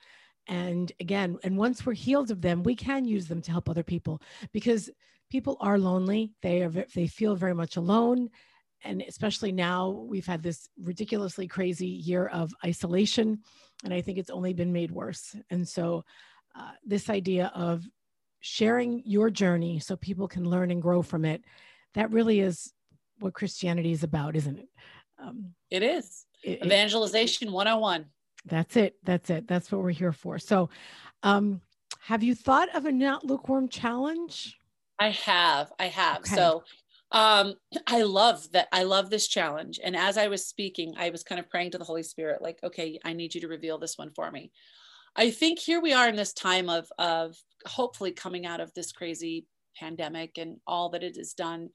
And 0.46 0.92
again 1.00 1.38
and 1.42 1.56
once 1.56 1.84
we're 1.84 1.94
healed 1.94 2.30
of 2.30 2.40
them 2.40 2.62
we 2.62 2.74
can 2.74 3.04
use 3.04 3.26
them 3.28 3.42
to 3.42 3.50
help 3.50 3.68
other 3.68 3.82
people 3.82 4.20
because 4.52 4.90
people 5.30 5.56
are 5.60 5.78
lonely. 5.78 6.32
They 6.42 6.62
are 6.62 6.70
they 6.94 7.06
feel 7.06 7.34
very 7.34 7.54
much 7.54 7.76
alone 7.76 8.30
and 8.84 9.02
especially 9.02 9.52
now 9.52 9.90
we've 9.90 10.26
had 10.26 10.42
this 10.42 10.68
ridiculously 10.80 11.46
crazy 11.46 11.86
year 11.86 12.26
of 12.26 12.52
isolation 12.64 13.40
and 13.84 13.92
i 13.92 14.00
think 14.00 14.18
it's 14.18 14.30
only 14.30 14.52
been 14.52 14.72
made 14.72 14.90
worse. 14.90 15.36
And 15.50 15.66
so 15.68 16.04
uh, 16.58 16.72
this 16.84 17.10
idea 17.10 17.52
of 17.54 17.84
sharing 18.40 19.02
your 19.04 19.28
journey 19.30 19.78
so 19.78 19.96
people 19.96 20.28
can 20.28 20.48
learn 20.48 20.70
and 20.70 20.80
grow 20.80 21.02
from 21.02 21.24
it 21.24 21.42
that 21.94 22.10
really 22.10 22.40
is 22.40 22.72
what 23.18 23.34
christianity 23.34 23.92
is 23.92 24.02
about 24.02 24.36
isn't 24.36 24.58
it? 24.58 24.68
Um, 25.18 25.54
it 25.70 25.82
is. 25.82 26.26
it, 26.42 26.64
evangelization 26.64 27.50
101 27.50 28.06
that's 28.46 28.76
it. 28.76 28.96
That's 29.02 29.28
it. 29.30 29.46
That's 29.48 29.70
what 29.70 29.82
we're 29.82 29.90
here 29.90 30.12
for. 30.12 30.38
So 30.38 30.70
um, 31.22 31.60
have 32.00 32.22
you 32.22 32.34
thought 32.34 32.74
of 32.74 32.86
a 32.86 32.92
not 32.92 33.24
lukewarm 33.24 33.68
challenge? 33.68 34.56
I 34.98 35.10
have, 35.10 35.72
I 35.78 35.86
have. 35.86 36.18
Okay. 36.18 36.34
So 36.34 36.62
um 37.12 37.54
i 37.86 38.02
love 38.02 38.50
that 38.52 38.68
i 38.72 38.82
love 38.82 39.10
this 39.10 39.28
challenge 39.28 39.78
and 39.82 39.96
as 39.96 40.18
i 40.18 40.28
was 40.28 40.46
speaking 40.46 40.94
i 40.98 41.10
was 41.10 41.22
kind 41.22 41.38
of 41.38 41.48
praying 41.48 41.70
to 41.70 41.78
the 41.78 41.84
holy 41.84 42.02
spirit 42.02 42.42
like 42.42 42.58
okay 42.64 42.98
i 43.04 43.12
need 43.12 43.34
you 43.34 43.40
to 43.40 43.48
reveal 43.48 43.78
this 43.78 43.98
one 43.98 44.10
for 44.14 44.30
me. 44.30 44.50
I 45.18 45.30
think 45.30 45.58
here 45.58 45.80
we 45.80 45.94
are 45.94 46.08
in 46.08 46.16
this 46.16 46.34
time 46.34 46.68
of 46.68 46.88
of 46.98 47.36
hopefully 47.66 48.12
coming 48.12 48.44
out 48.44 48.60
of 48.60 48.72
this 48.74 48.92
crazy 48.92 49.46
pandemic 49.76 50.36
and 50.36 50.58
all 50.66 50.90
that 50.90 51.02
it 51.02 51.16
has 51.16 51.32
done 51.32 51.70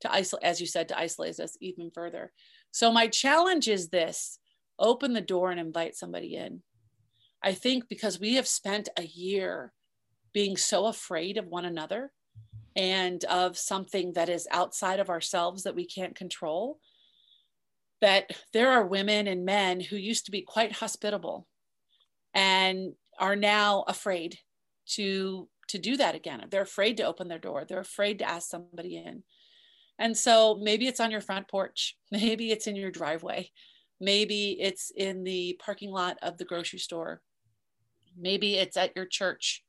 to 0.00 0.12
isolate 0.12 0.44
as 0.44 0.60
you 0.60 0.66
said 0.66 0.88
to 0.88 0.98
isolate 0.98 1.38
us 1.38 1.56
even 1.60 1.90
further. 1.90 2.32
So 2.70 2.90
my 2.90 3.06
challenge 3.06 3.68
is 3.68 3.90
this 3.90 4.38
open 4.78 5.12
the 5.12 5.20
door 5.20 5.50
and 5.50 5.60
invite 5.60 5.96
somebody 5.96 6.36
in. 6.36 6.62
I 7.42 7.52
think 7.52 7.88
because 7.88 8.18
we 8.18 8.34
have 8.34 8.48
spent 8.48 8.88
a 8.96 9.04
year 9.04 9.72
being 10.32 10.56
so 10.56 10.86
afraid 10.86 11.36
of 11.36 11.46
one 11.46 11.66
another 11.66 12.10
and 12.78 13.24
of 13.24 13.58
something 13.58 14.12
that 14.12 14.28
is 14.28 14.46
outside 14.52 15.00
of 15.00 15.10
ourselves 15.10 15.64
that 15.64 15.74
we 15.74 15.84
can't 15.84 16.14
control. 16.14 16.78
That 18.00 18.30
there 18.52 18.70
are 18.70 18.86
women 18.86 19.26
and 19.26 19.44
men 19.44 19.80
who 19.80 19.96
used 19.96 20.26
to 20.26 20.30
be 20.30 20.42
quite 20.42 20.72
hospitable 20.72 21.48
and 22.32 22.92
are 23.18 23.34
now 23.34 23.84
afraid 23.88 24.38
to 24.90 25.48
to 25.70 25.78
do 25.78 25.96
that 25.98 26.14
again. 26.14 26.42
They're 26.48 26.62
afraid 26.62 26.96
to 26.96 27.02
open 27.02 27.28
their 27.28 27.40
door. 27.40 27.66
They're 27.68 27.80
afraid 27.80 28.20
to 28.20 28.30
ask 28.30 28.48
somebody 28.48 28.96
in. 28.96 29.24
And 29.98 30.16
so 30.16 30.58
maybe 30.62 30.86
it's 30.86 31.00
on 31.00 31.10
your 31.10 31.20
front 31.20 31.48
porch. 31.48 31.96
Maybe 32.10 32.52
it's 32.52 32.66
in 32.66 32.76
your 32.76 32.90
driveway. 32.90 33.50
Maybe 34.00 34.56
it's 34.60 34.90
in 34.96 35.24
the 35.24 35.60
parking 35.62 35.90
lot 35.90 36.16
of 36.22 36.38
the 36.38 36.46
grocery 36.46 36.78
store. 36.78 37.20
Maybe 38.16 38.54
it's 38.54 38.78
at 38.78 38.96
your 38.96 39.04
church 39.04 39.62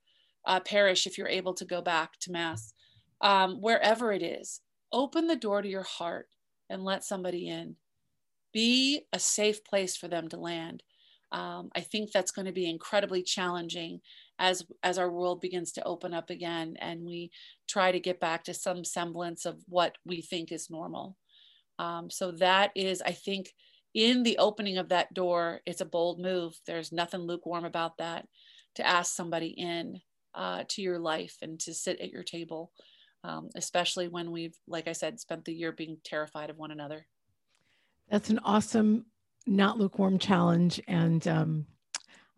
uh, 0.45 0.61
parish 0.61 1.05
if 1.05 1.17
you're 1.17 1.27
able 1.27 1.55
to 1.55 1.65
go 1.65 1.81
back 1.81 2.17
to 2.21 2.31
Mass 2.31 2.73
um, 3.21 3.61
wherever 3.61 4.11
it 4.11 4.23
is, 4.23 4.61
open 4.91 5.27
the 5.27 5.35
door 5.35 5.61
to 5.61 5.69
your 5.69 5.83
heart 5.83 6.27
and 6.69 6.83
let 6.83 7.03
somebody 7.03 7.47
in. 7.47 7.75
Be 8.53 9.05
a 9.13 9.19
safe 9.19 9.63
place 9.63 9.95
for 9.95 10.07
them 10.07 10.27
to 10.29 10.37
land. 10.37 10.83
Um, 11.31 11.69
I 11.75 11.81
think 11.81 12.11
that's 12.11 12.31
going 12.31 12.47
to 12.47 12.51
be 12.51 12.67
incredibly 12.67 13.21
challenging 13.21 14.01
as 14.39 14.65
as 14.81 14.97
our 14.97 15.11
world 15.11 15.41
begins 15.41 15.71
to 15.73 15.83
open 15.83 16.13
up 16.13 16.29
again 16.29 16.75
and 16.79 17.05
we 17.05 17.29
try 17.67 17.91
to 17.91 17.99
get 17.99 18.19
back 18.19 18.43
to 18.45 18.53
some 18.53 18.83
semblance 18.83 19.45
of 19.45 19.57
what 19.67 19.97
we 20.05 20.21
think 20.21 20.51
is 20.51 20.71
normal. 20.71 21.17
Um, 21.77 22.09
so 22.09 22.31
that 22.31 22.71
is, 22.75 23.01
I 23.01 23.11
think, 23.11 23.53
in 23.93 24.23
the 24.23 24.37
opening 24.37 24.77
of 24.77 24.89
that 24.89 25.13
door, 25.13 25.61
it's 25.65 25.81
a 25.81 25.85
bold 25.85 26.19
move. 26.19 26.59
There's 26.65 26.91
nothing 26.91 27.21
lukewarm 27.21 27.65
about 27.65 27.97
that. 27.97 28.27
To 28.75 28.87
ask 28.87 29.13
somebody 29.13 29.47
in 29.49 29.99
uh, 30.35 30.63
to 30.69 30.81
your 30.81 30.99
life 30.99 31.37
and 31.41 31.59
to 31.61 31.73
sit 31.73 31.99
at 31.99 32.11
your 32.11 32.23
table 32.23 32.71
um, 33.23 33.49
especially 33.55 34.07
when 34.07 34.31
we've, 34.31 34.55
like 34.67 34.87
I 34.87 34.93
said, 34.93 35.19
spent 35.19 35.45
the 35.45 35.53
year 35.53 35.71
being 35.71 35.97
terrified 36.03 36.49
of 36.49 36.57
one 36.57 36.71
another. 36.71 37.05
That's 38.09 38.29
an 38.29 38.39
awesome, 38.43 39.05
not 39.45 39.77
lukewarm 39.77 40.17
challenge. 40.19 40.81
And 40.87 41.27
um, 41.27 41.65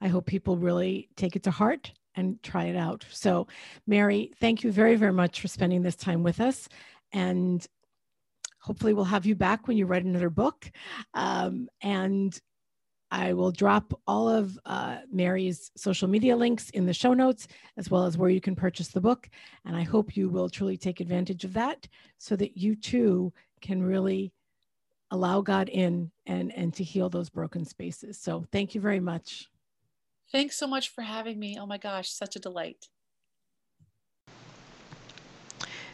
I 0.01 0.07
hope 0.07 0.25
people 0.25 0.57
really 0.57 1.09
take 1.15 1.35
it 1.35 1.43
to 1.43 1.51
heart 1.51 1.91
and 2.15 2.41
try 2.43 2.65
it 2.65 2.75
out. 2.75 3.05
So, 3.09 3.47
Mary, 3.87 4.31
thank 4.39 4.63
you 4.63 4.71
very, 4.71 4.95
very 4.95 5.13
much 5.13 5.39
for 5.39 5.47
spending 5.47 5.81
this 5.81 5.95
time 5.95 6.23
with 6.23 6.41
us. 6.41 6.67
And 7.13 7.65
hopefully, 8.59 8.93
we'll 8.93 9.05
have 9.05 9.25
you 9.25 9.35
back 9.35 9.67
when 9.67 9.77
you 9.77 9.85
write 9.85 10.03
another 10.03 10.29
book. 10.29 10.69
Um, 11.13 11.69
and 11.81 12.37
I 13.11 13.33
will 13.33 13.51
drop 13.51 13.93
all 14.07 14.29
of 14.29 14.57
uh, 14.65 14.99
Mary's 15.11 15.69
social 15.75 16.07
media 16.07 16.35
links 16.35 16.69
in 16.69 16.85
the 16.85 16.93
show 16.93 17.13
notes, 17.13 17.47
as 17.75 17.91
well 17.91 18.05
as 18.05 18.17
where 18.17 18.29
you 18.29 18.39
can 18.39 18.55
purchase 18.55 18.87
the 18.87 19.01
book. 19.01 19.29
And 19.65 19.75
I 19.75 19.83
hope 19.83 20.15
you 20.15 20.29
will 20.29 20.49
truly 20.49 20.77
take 20.77 21.01
advantage 21.01 21.43
of 21.43 21.53
that 21.53 21.87
so 22.17 22.37
that 22.37 22.57
you 22.57 22.75
too 22.75 23.33
can 23.61 23.83
really 23.83 24.31
allow 25.11 25.41
God 25.41 25.67
in 25.67 26.09
and, 26.25 26.53
and 26.53 26.73
to 26.75 26.83
heal 26.83 27.09
those 27.09 27.29
broken 27.29 27.65
spaces. 27.65 28.17
So 28.17 28.45
thank 28.51 28.73
you 28.73 28.79
very 28.79 29.01
much. 29.01 29.49
Thanks 30.31 30.57
so 30.57 30.65
much 30.65 30.89
for 30.89 31.01
having 31.01 31.37
me. 31.37 31.57
Oh 31.59 31.65
my 31.65 31.77
gosh, 31.77 32.09
such 32.09 32.37
a 32.37 32.39
delight. 32.39 32.87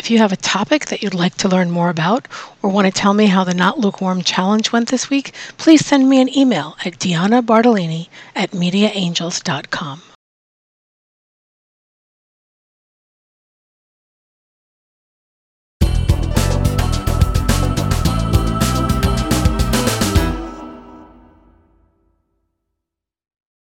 If 0.00 0.10
you 0.10 0.16
have 0.16 0.32
a 0.32 0.36
topic 0.36 0.86
that 0.86 1.02
you'd 1.02 1.12
like 1.12 1.34
to 1.34 1.48
learn 1.48 1.70
more 1.70 1.90
about 1.90 2.26
or 2.62 2.70
want 2.70 2.86
to 2.86 2.90
tell 2.90 3.12
me 3.12 3.26
how 3.26 3.44
the 3.44 3.52
Not 3.52 3.80
Lukewarm 3.80 4.22
Challenge 4.22 4.72
went 4.72 4.88
this 4.88 5.10
week, 5.10 5.34
please 5.58 5.84
send 5.84 6.08
me 6.08 6.22
an 6.22 6.34
email 6.34 6.74
at 6.86 6.98
Diana 6.98 7.42
Bartolini 7.42 8.08
at 8.34 8.52
mediaangels.com. 8.52 10.09